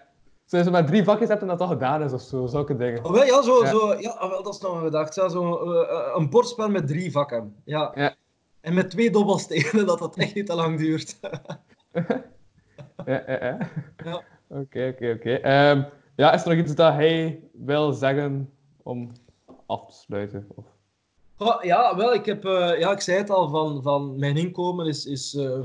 Met 0.71 0.87
drie 0.87 1.03
vakjes 1.03 1.29
hebt 1.29 1.41
en 1.41 1.47
dat 1.47 1.61
al 1.61 1.67
gedaan 1.67 2.03
is 2.03 2.13
of 2.13 2.21
zo, 2.21 2.45
zulke 2.45 2.75
dingen. 2.75 3.05
Oh, 3.05 3.11
wel, 3.11 3.23
ja, 3.25 3.41
zo, 3.41 3.63
Ja. 3.63 3.69
Zo, 3.69 3.93
ja 3.99 4.09
ah, 4.09 4.29
wel, 4.29 4.43
dat 4.43 4.53
is 4.53 4.59
nog 4.61 4.75
een 4.75 4.83
gedacht. 4.83 5.15
Ja, 5.15 5.29
zo, 5.29 5.71
eh, 5.71 6.11
een 6.15 6.29
bordspel 6.29 6.69
met 6.69 6.87
drie 6.87 7.11
vakken. 7.11 7.55
Ja. 7.63 7.91
Ja. 7.95 8.15
En 8.61 8.73
met 8.73 8.89
twee 8.89 9.11
dobbelstenen, 9.11 9.85
dat 9.87 9.99
dat 9.99 10.15
echt 10.17 10.33
niet 10.35 10.45
te 10.45 10.55
lang 10.55 10.77
duurt. 10.77 11.19
Ja, 13.05 13.23
ja, 13.27 13.45
ja. 13.45 13.57
Ja. 14.05 14.23
Oké, 14.47 14.93
oké, 14.93 15.11
oké. 15.17 15.33
Ehm, 15.33 15.83
Ja, 16.15 16.33
is 16.33 16.43
er 16.43 16.49
nog 16.49 16.57
iets 16.65 16.75
dat 16.75 16.93
hij 16.93 17.39
wil 17.53 17.93
zeggen 17.93 18.49
om 18.83 19.11
af 19.65 19.85
te 19.87 19.93
sluiten? 19.93 20.47
Of... 20.55 20.65
Oh, 21.37 21.63
ja, 21.63 21.95
wel, 21.95 22.13
ik, 22.13 22.25
heb, 22.25 22.45
eh, 22.45 22.79
ja, 22.79 22.91
ik 22.91 23.01
zei 23.01 23.17
het 23.17 23.29
al, 23.29 23.49
van, 23.49 23.81
van 23.83 24.19
mijn 24.19 24.37
inkomen 24.37 24.87
is, 24.87 25.05
is 25.05 25.35
eh, 25.35 25.59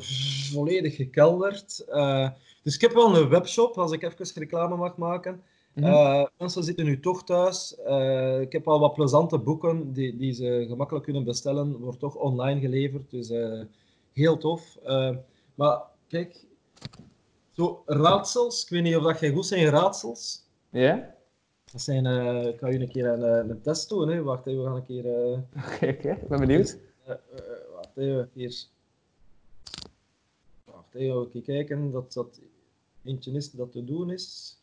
volledig 0.52 0.96
gekelderd. 0.96 1.84
Eh, 1.88 2.28
dus 2.62 2.74
ik 2.74 2.80
heb 2.80 2.92
wel 2.92 3.16
een 3.16 3.28
webshop, 3.28 3.78
als 3.78 3.92
ik 3.92 4.02
even 4.02 4.26
reclame 4.40 4.76
mag 4.76 4.96
maken. 4.96 5.42
Eh, 5.74 6.24
mensen 6.38 6.64
zitten 6.64 6.84
nu 6.84 7.00
toch 7.00 7.24
thuis. 7.24 7.76
Eh, 7.80 8.40
ik 8.40 8.52
heb 8.52 8.68
al 8.68 8.78
wat 8.80 8.94
plezante 8.94 9.38
boeken 9.38 9.92
die, 9.92 10.16
die 10.16 10.32
ze 10.32 10.64
gemakkelijk 10.68 11.04
kunnen 11.04 11.24
bestellen. 11.24 11.78
Wordt 11.78 11.98
toch 11.98 12.14
online 12.14 12.60
geleverd, 12.60 13.10
dus 13.10 13.30
eh, 13.30 13.60
heel 14.12 14.36
tof. 14.36 14.76
Eh, 14.84 15.10
maar 15.54 15.82
kijk, 16.08 16.44
zo 17.56 17.82
raadsels. 17.86 18.62
Ik 18.62 18.68
weet 18.68 18.82
niet 18.82 18.96
of 18.96 19.02
dat 19.02 19.20
jij 19.20 19.32
goed 19.32 19.46
zijn 19.46 19.68
raadsels. 19.68 20.42
Ja? 20.70 21.14
Dat 21.72 21.80
zijn, 21.82 22.06
eh, 22.06 22.46
ik 22.46 22.58
ga 22.58 22.68
je 22.68 22.80
een 22.80 22.88
keer 22.88 23.06
een, 23.06 23.22
eh, 23.22 23.48
een 23.50 23.60
test 23.62 23.88
doen. 23.88 24.08
Hè. 24.08 24.22
Wacht 24.22 24.46
even, 24.46 24.60
we 24.62 24.66
gaan 24.66 24.76
een 24.76 24.84
keer... 24.84 25.06
eh, 25.06 25.38
Oké, 25.74 25.86
oké. 25.88 26.10
Ik 26.10 26.28
ben 26.28 26.40
benieuwd. 26.40 26.78
eh, 27.04 27.14
wacht 27.74 27.96
even, 27.96 28.30
hier. 28.32 28.64
Wacht 30.64 30.94
even, 30.94 31.26
even 31.26 31.42
kijken 31.42 31.90
dat 31.90 32.12
dat 32.12 32.40
eentje 33.04 33.32
is 33.32 33.50
dat 33.50 33.72
te 33.72 33.84
doen 33.84 34.10
is. 34.10 34.58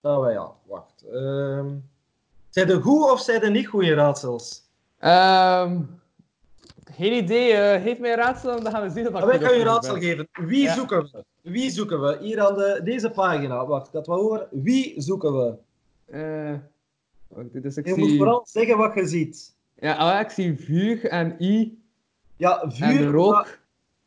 Ah, 0.00 0.32
ja, 0.32 0.52
wacht. 0.66 1.02
Ehm 1.12 1.76
zijn 2.50 2.70
er 2.70 2.82
goed 2.82 3.10
of 3.10 3.20
zijn 3.20 3.42
er 3.42 3.50
niet 3.50 3.66
goed 3.66 3.82
in 3.82 3.92
raadsels? 3.94 4.62
Ehm, 4.98 5.82
geen 6.92 7.12
idee. 7.12 7.52
eh 7.52 7.82
geef 7.82 7.98
mij 7.98 8.10
een 8.10 8.16
raadsel 8.18 8.50
en 8.56 8.62
dan 8.62 8.72
gaan 8.72 8.82
we 8.82 8.90
zien 8.90 9.08
of 9.08 9.14
Ah, 9.14 9.24
wij 9.24 9.38
gaan 9.40 9.52
je 9.52 9.58
een 9.58 9.64
raadsel 9.64 9.92
ben. 9.94 10.02
geven. 10.02 10.28
Wie 10.32 10.62
Ja. 10.62 10.74
zoeken 10.74 11.02
we? 11.02 11.24
Wie 11.42 11.70
zoeken 11.70 12.00
we? 12.00 12.18
Hier 12.20 12.40
aan 12.40 12.54
de, 12.54 12.80
deze 12.84 13.10
pagina. 13.10 13.66
Wacht, 13.66 13.86
ik 13.86 13.92
had 13.92 14.06
wat 14.06 14.20
horen. 14.20 14.48
Wie 14.50 14.94
zoeken 15.02 15.32
we? 15.36 15.54
Eh, 16.06 16.58
wacht, 17.28 17.52
dit 17.52 17.64
is, 17.64 17.76
ik 17.76 17.86
Je 17.86 17.94
zie... 17.94 18.02
moet 18.08 18.16
vooral 18.16 18.42
zeggen 18.44 18.76
wat 18.78 18.94
je 18.94 19.06
ziet. 19.06 19.54
Ja, 19.74 19.94
ah, 19.96 20.20
ik 20.20 20.30
zie 20.30 20.56
vuur 20.58 21.04
en 21.08 21.36
I 21.44 21.82
Ja, 22.36 22.62
vuur. 22.68 23.00
en 23.06 23.10
rook. 23.10 23.58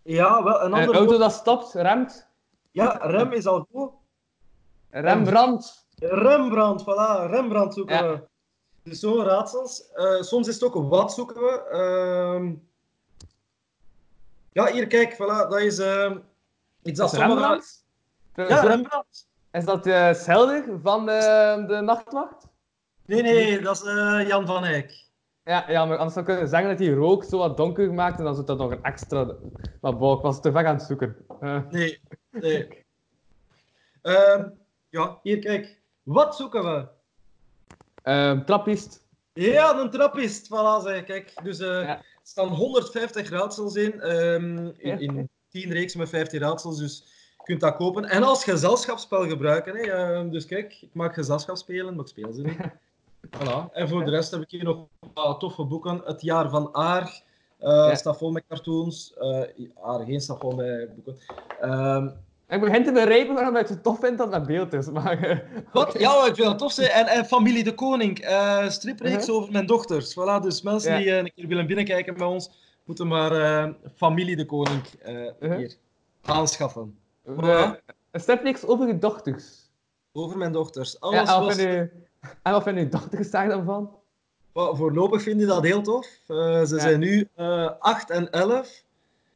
Ja, 0.04 0.44
wel, 0.44 0.54
een 0.54 0.60
En 0.62 0.66
een 0.66 0.74
ander 0.74 0.96
auto 0.96 1.18
dat 1.18 1.32
stopt, 1.32 1.74
remt. 1.74 2.28
Ja, 2.72 3.00
rem 3.02 3.32
is 3.32 3.46
al 3.46 3.68
goed. 3.72 3.90
Rembrandt. 4.90 5.86
Rembrandt, 6.00 6.82
voilà, 6.84 7.30
Rembrandt 7.30 7.74
zoeken 7.74 7.96
Ja. 7.96 8.10
we. 8.12 8.20
Dus 8.84 9.00
zo'n 9.00 9.24
raadsels. 9.24 9.92
Eh, 9.94 10.22
soms 10.22 10.48
is 10.48 10.54
het 10.54 10.64
ook 10.64 10.90
wat 10.90 11.14
zoeken 11.14 11.36
we. 11.42 11.62
Ehm, 11.72 12.54
ja, 14.56 14.72
hier, 14.72 14.88
kijk, 14.88 15.14
voilà, 15.14 15.50
dat 15.50 15.60
is 15.60 15.80
ehm, 15.80 16.18
iets 16.84 17.00
dat. 17.00 17.14
Rembrandt? 17.14 17.86
Ja, 18.36 18.62
Rembrandt. 18.62 19.28
Is 19.52 19.66
dat 19.66 19.88
uh, 19.88 20.14
Selder 20.14 20.80
van 20.82 21.06
de, 21.06 21.64
de 21.68 21.82
Nachtwacht? 21.82 22.48
Nee, 23.06 23.22
nee, 23.22 23.62
dat 23.62 23.76
is 23.76 23.84
eh, 23.84 24.28
Jan 24.28 24.46
van 24.46 24.64
Eyck. 24.64 25.04
Ja, 25.44 25.66
ja, 25.68 25.86
maar 25.86 25.98
anders 25.98 26.14
zou 26.14 26.26
ik 26.26 26.32
kunnen 26.32 26.50
zeggen 26.50 26.70
dat 26.70 26.80
hij 26.80 26.90
rook 26.90 27.24
zo 27.24 27.38
wat 27.38 27.58
donker 27.58 27.94
maakt 27.94 28.18
en 28.18 28.24
dan 28.24 28.36
zit 28.36 28.48
dat 28.48 28.58
nog 28.58 28.72
een 28.72 28.84
extra... 28.84 29.36
Maar 29.82 29.98
boh, 29.98 30.18
ik 30.18 30.24
was 30.24 30.42
te 30.42 30.52
ver 30.52 30.66
aan 30.68 30.76
het 30.76 30.84
zoeken. 30.84 31.16
Eh, 31.40 31.60
Nee, 31.70 32.02
nee. 32.32 32.86
Ehm, 34.02 34.50
ja, 34.90 35.20
hier, 35.24 35.40
kijk. 35.40 35.82
Wat 36.04 36.36
zoeken 36.36 36.64
we? 36.64 36.88
ehm, 38.04 38.46
trappist. 38.46 39.08
Ja, 39.34 39.80
een 39.80 39.90
trappist. 39.90 40.46
Voilà, 40.48 40.84
zeg. 40.84 41.04
Kijk, 41.04 41.34
dus 41.44 41.60
eh, 41.60 41.84
Ja. 41.84 42.02
Er 42.26 42.32
staan 42.32 42.48
150 42.48 43.30
raadsels 43.30 43.76
in. 43.76 44.02
ehm, 44.02 44.66
Ja. 44.66 44.72
in, 44.78 45.00
in 45.00 45.30
10 45.50 45.72
reeks 45.72 45.96
met 45.96 46.10
15 46.10 46.40
raadsels, 46.40 46.78
dus 46.78 47.04
je 47.38 47.44
kunt 47.44 47.62
dat 47.62 47.76
kopen. 47.76 48.06
En 48.06 48.24
als 48.24 48.44
gezelschapsspel 48.44 49.28
gebruiken. 49.28 49.76
Hè. 49.76 49.82
ehm, 49.82 50.30
dus 50.30 50.46
kijk, 50.46 50.82
ik 50.82 50.90
maak 50.94 51.14
gezelschapsspelen, 51.14 51.96
maar 51.96 52.04
ik 52.06 52.10
speel 52.10 52.34
ze 52.34 52.42
niet. 52.42 52.58
Voilà. 53.38 53.72
En 53.72 53.90
voor 53.90 54.06
de 54.06 54.12
rest 54.12 54.32
heb 54.32 54.42
ik 54.42 54.50
hier 54.50 54.64
nog 54.64 54.88
wat 55.14 55.40
toffe 55.40 55.64
boeken. 55.64 56.02
Het 56.06 56.22
jaar 56.22 56.50
van 56.50 56.74
Aar. 56.76 57.24
Ja. 57.60 57.96
staat 57.96 58.18
vol 58.18 58.32
met 58.32 58.44
cartoons. 58.50 59.14
Eh 59.14 59.42
Aar, 59.82 60.06
geen 60.06 60.22
staat 60.22 60.40
vol 60.40 60.52
met 60.56 60.96
boeken. 60.96 61.18
Ehm, 61.62 62.10
Ik 62.50 62.60
begin 62.62 62.84
te 62.84 62.92
begrijpen 62.92 63.34
waarom 63.34 63.54
je 63.54 63.60
het 63.60 63.68
zo 63.68 63.82
tof 63.82 64.00
vindt 64.00 64.18
dat 64.18 64.28
het 64.28 64.38
met 64.38 64.48
beeld 64.48 64.74
is, 64.74 64.90
maar... 64.90 65.24
eh, 65.24 65.38
Wat? 65.74 66.00
Ja, 66.00 66.26
ik 66.26 66.36
vind 66.36 66.48
het 66.48 66.58
tof 66.58 66.72
zijn. 66.72 66.90
En, 66.90 67.06
en 67.08 67.26
Familie 67.26 67.64
de 67.64 67.74
Koning, 67.74 68.20
eh 68.20 68.70
stripreeks 68.70 69.28
Mhm. 69.28 69.36
over 69.38 69.52
mijn 69.52 69.66
dochters. 69.66 70.12
Voilà, 70.20 70.42
dus 70.42 70.62
mensen 70.62 70.92
Ja. 70.92 70.98
die 70.98 71.12
eh, 71.12 71.18
een 71.18 71.32
keer 71.36 71.48
willen 71.48 71.68
binnenkijken 71.68 72.14
bij 72.18 72.28
ons, 72.28 72.50
moeten 72.84 73.08
maar 73.08 73.74
Familie 73.96 74.36
de 74.36 74.46
Koning 74.46 74.82
Mhm. 75.40 75.58
hier 75.58 75.76
aanschaffen. 76.26 76.98
eh, 77.38 77.72
Een 78.12 78.20
stripreeks 78.20 78.66
over 78.66 78.88
je 78.88 78.98
dochters. 78.98 79.64
Over 80.14 80.38
mijn 80.38 80.52
dochters. 80.52 80.92
Ja, 80.92 80.98
Alles 81.00 81.20
en 81.30 81.36
wat 81.36 81.46
was... 81.46 81.56
vinden 81.56 81.92
en 82.44 82.52
wat 82.52 82.64
vinden 82.64 82.84
je 82.84 82.90
dochters 82.90 83.32
daar 83.32 83.48
dan 83.50 83.66
van? 83.66 83.90
Wel, 84.54 84.76
voorlopig 84.76 85.22
vind 85.22 85.42
ik 85.42 85.48
dat 85.48 85.64
heel 85.64 85.82
tof. 85.82 86.06
Ze 86.28 86.34
Ja. 86.34 86.66
zijn 86.66 87.00
nu 87.00 87.28
eh 87.36 87.70
8 87.80 88.10
en 88.10 88.32
11. 88.32 88.84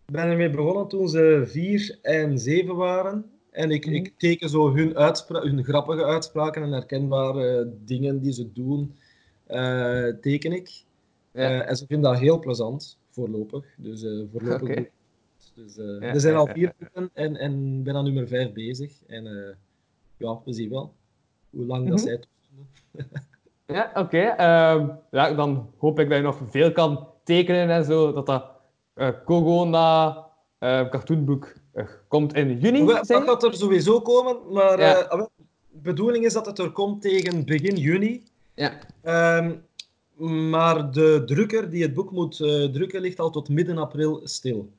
Ik 0.09 0.15
ben 0.15 0.23
ermee 0.29 0.49
begonnen 0.49 0.87
toen 0.87 1.09
ze 1.09 1.43
4 1.45 1.99
en 2.01 2.39
7 2.39 2.75
waren. 2.75 3.25
En 3.51 3.71
ik, 3.71 3.85
Mhm. 3.85 3.95
ik 3.95 4.13
teken 4.17 4.49
zo 4.49 4.73
hun, 4.75 4.93
hun 5.27 5.63
grappige 5.63 6.03
uitspraken 6.03 6.63
en 6.63 6.71
herkenbare 6.71 7.73
dingen 7.85 8.19
die 8.21 8.31
ze 8.33 8.51
doen, 8.53 8.95
eh, 9.45 10.05
teken 10.21 10.51
ik. 10.51 10.83
Ja. 11.31 11.41
Eh, 11.61 11.69
en 11.69 11.75
ze 11.77 11.85
vinden 11.87 12.11
dat 12.11 12.19
heel 12.19 12.39
plezant, 12.39 12.97
voorlopig. 13.09 13.65
Dus 13.77 14.03
eh, 14.03 14.21
voorlopig. 14.31 14.87
Dus, 15.55 15.75
Ja, 15.75 15.99
er 16.01 16.19
zijn 16.19 16.33
ja, 16.33 16.39
al 16.39 16.47
vier 16.47 16.73
boeken 16.79 17.09
en, 17.13 17.35
en 17.37 17.83
ben 17.83 17.95
aan 17.95 18.03
nummer 18.03 18.27
5 18.27 18.51
bezig. 18.53 18.91
En 19.07 19.23
ja, 20.17 20.39
we 20.45 20.53
zien 20.53 20.69
wel 20.69 20.93
hoe 21.49 21.65
lang 21.65 21.89
dat 21.89 21.97
Mhm. 21.97 22.07
zij. 22.07 22.19
Ja, 23.65 23.91
oké. 23.93 24.17
ehm, 24.19 24.87
ja, 25.11 25.33
dan 25.33 25.69
hoop 25.77 25.99
ik 25.99 26.07
dat 26.09 26.17
je 26.17 26.23
nog 26.23 26.41
veel 26.49 26.71
kan 26.71 27.07
tekenen 27.23 27.69
en 27.69 27.85
zo. 27.85 28.13
Dat 28.13 28.25
dat 28.25 28.51
eh 28.99 29.09
Kogona 29.25 30.17
eh, 30.57 30.89
cartoonboek 30.89 31.53
eh, 31.73 31.85
komt 32.07 32.33
in 32.33 32.59
juni. 32.59 32.85
Dat 32.85 33.07
je? 33.07 33.21
gaat 33.21 33.43
er 33.43 33.53
sowieso 33.53 34.01
komen, 34.01 34.37
maar 34.51 34.79
Ja. 34.79 34.93
ah, 34.93 35.19
de 35.19 35.27
bedoeling 35.69 36.25
is 36.25 36.33
dat 36.33 36.45
het 36.45 36.59
er 36.59 36.71
komt 36.71 37.01
tegen 37.01 37.45
begin 37.45 37.75
juni. 37.75 38.23
Ja. 38.53 38.71
Ehm, 39.01 39.55
maar 40.49 40.91
de 40.91 41.23
drukker 41.25 41.69
die 41.69 41.81
het 41.81 41.93
boek 41.93 42.11
moet 42.11 42.37
drukken, 42.73 43.01
ligt 43.01 43.19
al 43.19 43.29
tot 43.29 43.49
midden 43.49 43.77
april 43.77 44.21
stil. 44.23 44.69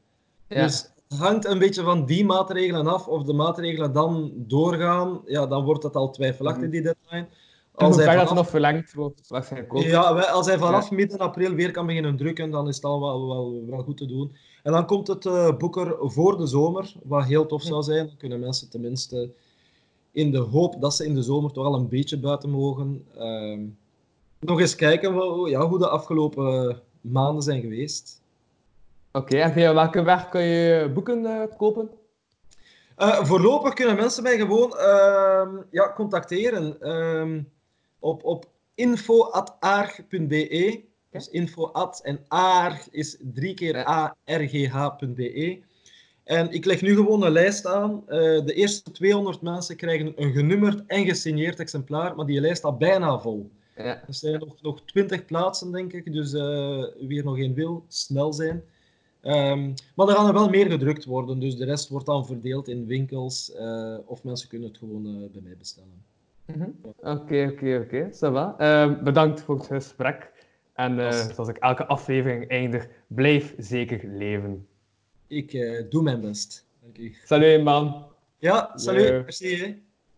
Ja. 0.48 0.62
Dus 0.62 0.90
het 1.08 1.18
hangt 1.18 1.44
een 1.44 1.58
beetje 1.58 1.82
van 1.82 2.06
die 2.06 2.24
maatregelen 2.24 2.86
af. 2.86 3.08
Of 3.08 3.22
de 3.22 3.32
maatregelen 3.32 3.92
dan 3.92 4.32
doorgaan, 4.36 5.20
ja, 5.26 5.46
dan 5.46 5.64
wordt 5.64 5.82
het 5.82 5.96
al 5.96 6.10
twijfelachtig, 6.10 6.70
die 6.70 6.82
deadline. 6.82 7.26
Als 7.74 7.96
hij 7.96 8.04
ver 8.04 8.14
dat 8.14 8.22
vanaf, 8.28 8.42
nog 8.42 8.50
verlengd 8.50 8.92
wordt, 8.92 9.28
waarschijnlijk 9.28 9.78
ja, 9.78 10.00
als 10.10 10.46
hij 10.46 10.58
vanaf 10.58 10.90
midden 10.90 11.18
april 11.18 11.54
weer 11.54 11.70
kan 11.70 11.86
beginnen 11.86 12.16
drukken, 12.16 12.50
dan 12.50 12.68
is 12.68 12.74
het 12.74 12.84
al 12.84 13.00
wel, 13.00 13.26
wel, 13.26 13.64
wel 13.66 13.82
goed 13.82 13.96
te 13.96 14.06
doen. 14.06 14.36
En 14.62 14.72
dan 14.72 14.86
komt 14.86 15.06
het 15.06 15.26
eh, 15.26 15.56
boek 15.56 15.76
er 15.76 15.96
voor 15.98 16.36
de 16.36 16.46
zomer, 16.46 16.92
wat 17.02 17.24
heel 17.24 17.46
tof 17.46 17.62
zou 17.62 17.82
zijn. 17.82 18.06
Dan 18.06 18.16
kunnen 18.16 18.40
mensen 18.40 18.70
tenminste 18.70 19.30
in 20.12 20.30
de 20.30 20.38
hoop 20.38 20.80
dat 20.80 20.94
ze 20.94 21.04
in 21.04 21.14
de 21.14 21.22
zomer 21.22 21.52
toch 21.52 21.64
al 21.64 21.74
een 21.74 21.88
beetje 21.88 22.18
buiten 22.18 22.50
mogen. 22.50 23.04
ehm, 23.16 23.60
nog 24.40 24.60
eens 24.60 24.74
kijken 24.74 25.12
hoe, 25.12 25.48
ja, 25.48 25.68
hoe 25.68 25.78
de 25.78 25.88
afgelopen 25.88 26.80
maanden 27.00 27.42
zijn 27.42 27.60
geweest. 27.60 28.22
Oké, 29.12 29.36
en 29.36 29.52
via 29.52 29.74
welke 29.74 30.02
weg 30.02 30.28
kun 30.28 30.42
je 30.42 30.90
boeken 30.94 31.26
eh, 31.26 31.56
kopen? 31.56 31.90
Eh, 32.96 33.24
voorlopig 33.24 33.74
kunnen 33.74 33.96
mensen 33.96 34.22
mij 34.22 34.36
gewoon 34.36 34.76
ehm, 34.76 35.56
ja, 35.70 35.92
contacteren 35.92 36.80
ehm, 36.80 37.42
op, 38.00 38.24
op 38.24 38.48
info.aarg.be. 38.74 40.80
Dus 41.10 41.28
info 41.28 41.66
at 41.66 42.00
en 42.02 42.24
aarg 42.28 42.90
is 42.90 43.16
drie 43.20 43.54
keer 43.54 43.84
argh.be. 43.84 45.60
En 46.24 46.50
ik 46.50 46.64
leg 46.64 46.82
nu 46.82 46.94
gewoon 46.94 47.22
een 47.22 47.32
lijst 47.32 47.66
aan. 47.66 48.08
Eh, 48.08 48.44
de 48.44 48.52
eerste 48.54 48.90
200 48.90 49.42
mensen 49.42 49.76
krijgen 49.76 50.12
een 50.16 50.32
genummerd 50.32 50.82
en 50.86 51.06
gesigneerd 51.06 51.60
exemplaar, 51.60 52.16
maar 52.16 52.26
die 52.26 52.40
lijst 52.40 52.58
staat 52.58 52.78
bijna 52.78 53.20
vol. 53.20 53.50
Ja. 53.76 53.84
Er 53.84 54.14
zijn 54.14 54.38
nog, 54.38 54.62
nog 54.62 54.82
20 54.84 55.24
plaatsen, 55.24 55.72
denk 55.72 55.92
ik. 55.92 56.12
Dus 56.12 56.32
eh, 56.32 56.84
wie 56.98 57.18
er 57.18 57.24
nog 57.24 57.38
één 57.38 57.54
wil, 57.54 57.84
snel 57.88 58.32
zijn. 58.32 58.62
Ehm, 59.20 59.72
maar 59.94 60.08
er 60.08 60.14
gaan 60.14 60.26
er 60.26 60.32
wel 60.32 60.48
meer 60.48 60.70
gedrukt 60.70 61.04
worden. 61.04 61.38
Dus 61.38 61.56
de 61.56 61.64
rest 61.64 61.88
wordt 61.88 62.06
dan 62.06 62.26
verdeeld 62.26 62.68
in 62.68 62.86
winkels. 62.86 63.52
eh, 63.52 63.98
of 64.06 64.24
mensen 64.24 64.48
kunnen 64.48 64.68
het 64.68 64.78
gewoon 64.78 65.28
bij 65.32 65.42
mij 65.42 65.56
bestellen. 65.58 66.04
Mhm. 66.56 66.70
Oké, 67.00 67.50
oké, 67.52 67.80
oké. 67.84 68.08
Ça 68.12 68.30
va. 68.32 68.54
Ehm, 68.58 69.04
bedankt 69.04 69.40
voor 69.42 69.56
het 69.56 69.66
gesprek. 69.66 70.30
En 70.74 70.98
eh, 71.00 71.06
Als- 71.06 71.34
zoals 71.34 71.48
ik 71.48 71.56
elke 71.56 71.86
aflevering 71.86 72.48
eindig, 72.48 72.88
blijf 73.06 73.54
zeker 73.58 74.00
leven. 74.08 74.66
Ik 75.26 75.52
eh, 75.52 75.84
doe 75.90 76.02
mijn 76.02 76.20
best. 76.20 76.66
Dank 76.82 76.98
u. 76.98 77.14
Salut 77.24 77.62
man. 77.62 78.06
Ja, 78.38 78.70
salut. 78.74 79.08
Ja. 79.08 79.12
Merci. 79.12 79.56
Hè. 79.56 79.76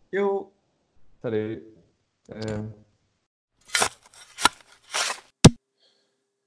Yo. 0.08 0.52
Salut. 1.22 1.58
Ehm, 2.26 2.64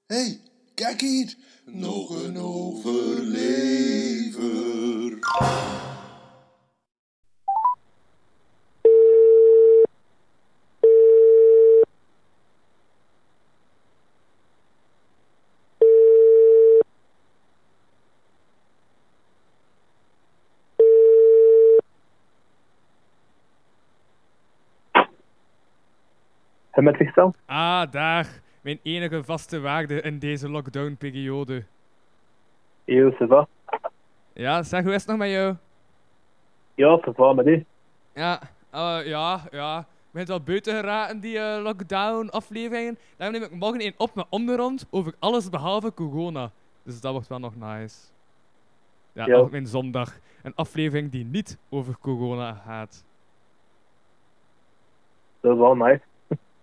hey, 0.05 0.39
kijk 0.73 1.01
hier. 1.01 1.35
Nog 1.65 2.23
een 2.23 2.37
overlever. 2.37 3.13
En 26.75 26.83
met 26.83 26.95
zichzelf? 26.97 27.35
Ah, 27.45 27.91
daar. 27.91 28.41
Mijn 28.61 28.79
enige 28.83 29.23
vaste 29.23 29.59
waarde 29.59 30.01
in 30.01 30.19
deze 30.19 30.49
lockdown-periode. 30.49 31.63
Yo? 32.83 33.11
Ja, 34.33 34.63
zeg, 34.63 34.83
hoe 34.83 34.93
is 34.93 35.01
het 35.01 35.07
nog 35.07 35.17
met 35.17 35.29
jou? 35.29 35.55
Ja, 36.75 36.99
ça 36.99 37.11
va 37.15 37.33
met 37.33 37.45
u? 37.47 37.65
Ja, 38.13 38.39
eh, 38.69 38.99
ja, 39.05 39.39
ja. 39.51 39.79
Ik 39.79 39.85
ben 40.11 40.25
wel 40.27 40.41
buiten 40.41 40.73
geraken, 40.75 41.19
die 41.19 41.39
eh, 41.39 41.63
lockdown-afleveringen. 41.63 42.97
Daarom 43.17 43.39
neem 43.39 43.49
ik 43.51 43.55
morgen 43.59 43.85
een 43.85 43.93
op 43.97 44.15
met 44.15 44.25
onderhand 44.29 44.87
over 44.89 45.13
alles 45.19 45.49
behalve 45.49 45.93
corona. 45.93 46.51
Dus 46.83 47.01
dat 47.01 47.11
wordt 47.11 47.27
wel 47.27 47.39
nog 47.39 47.55
nice. 47.55 47.97
Ja, 49.13 49.25
Ja. 49.25 49.47
mijn 49.51 49.67
zondag. 49.67 50.17
Een 50.43 50.55
aflevering 50.55 51.11
die 51.11 51.25
niet 51.25 51.57
over 51.69 51.97
corona 51.99 52.53
gaat. 52.53 53.03
Dat 55.39 55.53
is 55.53 55.59
wel 55.59 55.75
nice. 55.75 56.01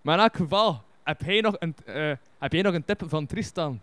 Maar 0.03 0.15
in 0.17 0.21
elk 0.23 0.35
geval, 0.35 0.81
heb 1.03 1.21
jij 1.21 1.41
nog 1.41 1.55
een, 1.59 1.75
eh, 1.85 2.11
heb 2.37 2.51
jij 2.51 2.61
nog 2.61 2.73
een 2.73 2.85
tip 2.85 3.01
van 3.07 3.25
Tristan? 3.25 3.79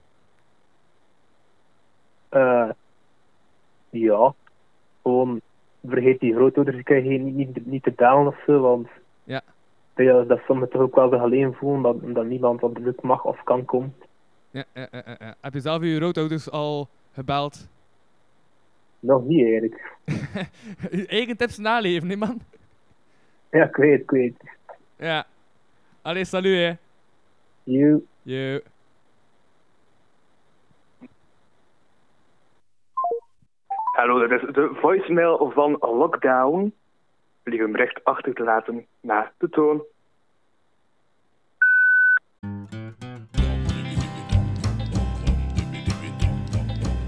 Eh 2.29 2.71
ja. 3.91 4.35
Gewoon, 5.03 5.41
vergeet 5.89 6.21
die 6.21 6.35
grootouders 6.35 6.83
niet, 6.85 7.35
niet, 7.35 7.67
niet 7.67 7.83
te 7.83 7.93
dalen 7.97 8.27
of 8.27 8.43
zo, 8.47 8.61
want 8.61 8.89
Ja. 9.25 9.43
ja, 9.95 10.23
dat 10.23 10.41
sommigen 10.47 10.71
toch 10.73 10.83
ook 10.83 10.95
wel 10.95 11.11
zich 11.11 11.21
alleen 11.21 11.55
voelen 11.55 11.83
dat, 11.83 12.15
dat 12.15 12.25
niemand 12.27 12.63
op 12.63 12.75
de 12.75 12.81
druk 12.81 13.03
mag 13.03 13.25
of 13.25 13.43
kan 13.43 13.65
komen. 13.65 13.95
Ja, 14.51 14.65
ja, 14.75 14.89
ja. 14.93 15.35
Heb 15.41 15.55
je 15.55 15.61
zelf 15.61 15.83
je 15.83 15.99
roodouders 15.99 16.51
al 16.51 16.89
gebeld? 17.13 17.69
Nog 19.01 19.25
niet 19.25 19.43
eigenlijk. 19.43 19.93
je 20.91 21.07
eigen 21.19 21.37
tips 21.37 21.59
naleven, 21.59 22.09
hè, 22.09 22.17
man? 22.17 22.41
Ja, 23.51 23.65
ik 23.65 23.77
weet, 23.77 24.01
ik 24.01 24.11
weet. 24.11 24.35
Ja. 24.97 25.27
Allee, 26.11 26.25
salut, 26.25 26.57
hè. 26.57 26.73
You. 27.63 28.63
Hallo, 33.97 34.29
dat 34.29 34.43
is 34.43 34.55
de 34.55 34.71
voicemail 34.81 35.51
van 35.55 35.77
Lockdown. 35.81 36.75
Wil 37.43 37.55
je 37.55 37.61
hem 37.61 37.77
recht 37.77 38.05
achter 38.05 38.35
te 38.35 38.43
laten 38.43 38.87
na 39.01 39.33
de 39.39 39.49
toon? 39.49 39.83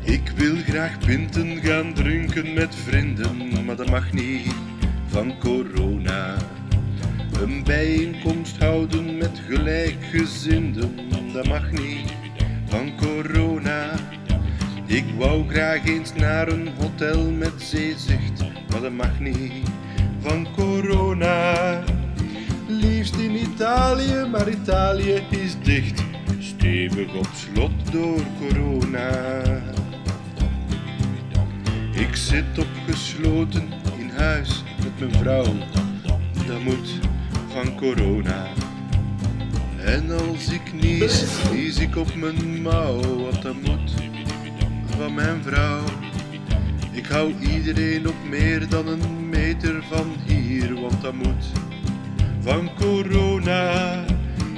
Ik 0.04 0.28
wil 0.36 0.56
graag 0.56 0.98
pinten 1.06 1.56
gaan 1.56 1.94
drinken 1.94 2.54
met 2.54 2.74
vrienden, 2.74 3.64
maar 3.66 3.76
dat 3.76 3.90
mag 3.90 4.12
niet 4.12 4.54
van 5.06 5.38
corona. 5.38 6.11
Gelijkgezinden, 10.12 10.94
dat 11.32 11.46
mag 11.46 11.70
niet 11.70 12.12
van 12.66 12.92
corona. 12.96 13.90
Ik 14.86 15.04
wou 15.18 15.48
graag 15.48 15.84
eens 15.84 16.14
naar 16.14 16.48
een 16.48 16.68
hotel 16.78 17.30
met 17.30 17.52
zeezicht, 17.56 18.44
maar 18.70 18.80
dat 18.80 18.92
mag 18.92 19.20
niet 19.20 19.52
van 20.20 20.46
corona. 20.56 21.84
Liefst 22.66 23.16
in 23.16 23.36
Italië, 23.36 24.26
maar 24.30 24.48
Italië 24.48 25.22
is 25.30 25.56
dicht. 25.62 26.02
Stevig 26.38 27.14
op 27.14 27.28
slot 27.34 27.92
door 27.92 28.22
corona. 28.40 29.42
Ik 31.92 32.16
zit 32.16 32.58
opgesloten 32.58 33.68
in 33.98 34.10
huis 34.10 34.64
met 34.82 34.98
mijn 34.98 35.22
vrouw. 35.22 35.54
Dat 36.46 36.62
moet 36.62 36.98
van 37.48 37.76
corona. 37.76 38.61
En 39.84 40.10
als 40.10 40.48
ik 40.48 40.72
nies, 40.72 41.24
nies 41.52 41.78
ik 41.78 41.96
op 41.96 42.14
mijn 42.14 42.62
mouw. 42.62 43.00
Want 43.00 43.42
dat 43.42 43.54
moet 43.54 43.92
van 44.96 45.14
mijn 45.14 45.42
vrouw. 45.42 45.84
Ik 46.92 47.06
hou 47.06 47.34
iedereen 47.40 48.08
op 48.08 48.14
meer 48.28 48.68
dan 48.68 48.86
een 48.86 49.28
meter 49.28 49.82
van 49.90 50.14
hier, 50.26 50.80
want 50.80 51.02
dat 51.02 51.14
moet 51.14 51.52
van 52.40 52.70
corona. 52.74 54.04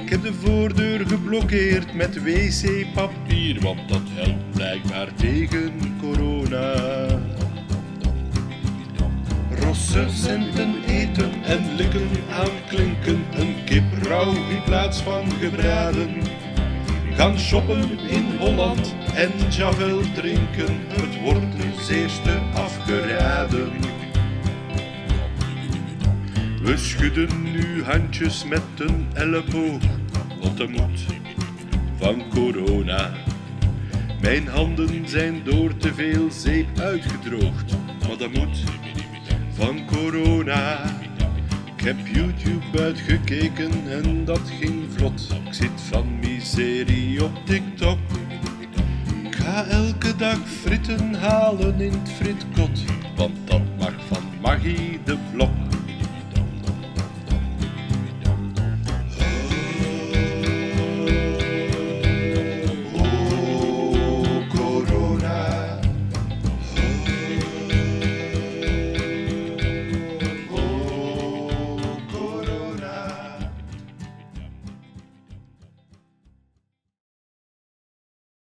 Ik 0.03 0.09
heb 0.09 0.21
de 0.21 0.33
voordeur 0.33 1.07
geblokkeerd 1.07 1.93
met 1.93 2.23
wc-papier, 2.23 3.59
want 3.61 3.89
dat 3.89 4.01
helpt 4.13 4.51
blijkbaar 4.51 5.13
tegen 5.13 5.71
corona. 6.01 6.73
Rosse 9.75 10.09
centen 10.09 10.83
eten 10.87 11.43
en 11.43 11.75
likken 11.75 12.09
aanklinken, 12.31 13.25
een 13.33 13.55
kip 13.65 13.83
rauw 14.03 14.33
in 14.33 14.63
plaats 14.65 15.01
van 15.01 15.31
gebraden. 15.31 16.09
Gaan 17.13 17.39
shoppen 17.39 17.99
in 17.99 18.25
Holland 18.37 18.95
en 19.15 19.31
Javel 19.49 20.01
drinken, 20.13 20.79
het 20.87 21.21
wordt 21.21 21.57
de 21.57 21.83
zeerste 21.83 22.39
afgeraden. 22.53 23.71
We 26.61 26.77
schudden 26.77 27.51
nu 27.51 27.83
handjes 27.83 28.45
met 28.45 28.63
een 28.77 29.07
elleboog, 29.13 29.81
want 30.41 30.57
dat 30.57 30.69
moet 30.69 31.05
van 31.97 32.23
corona. 32.29 33.11
Mijn 34.21 34.47
handen 34.47 35.09
zijn 35.09 35.43
door 35.43 35.77
te 35.77 35.93
veel 35.93 36.31
zeep 36.31 36.79
uitgedroogd, 36.79 37.75
maar 38.07 38.17
dat 38.17 38.31
moet 38.31 38.63
van 39.55 39.85
corona. 39.85 40.83
Ik 41.75 41.83
heb 41.83 41.95
YouTube 42.07 42.79
uitgekeken 42.79 43.71
en 43.89 44.25
dat 44.25 44.41
ging 44.59 44.85
vlot. 44.95 45.29
Ik 45.45 45.53
zit 45.53 45.81
van 45.89 46.19
miserie 46.19 47.23
op 47.23 47.45
TikTok. 47.45 47.97
Ik 49.23 49.35
ga 49.35 49.65
elke 49.65 50.15
dag 50.15 50.37
fritten 50.61 51.13
halen 51.13 51.81
in 51.81 51.91
het 51.91 52.11
fritkot, 52.11 52.83
want 53.15 53.37
dat 53.47 53.61
mag 53.79 53.93
van 54.07 54.23
Maggie 54.41 54.99
de 55.03 55.17
Blok. 55.31 55.64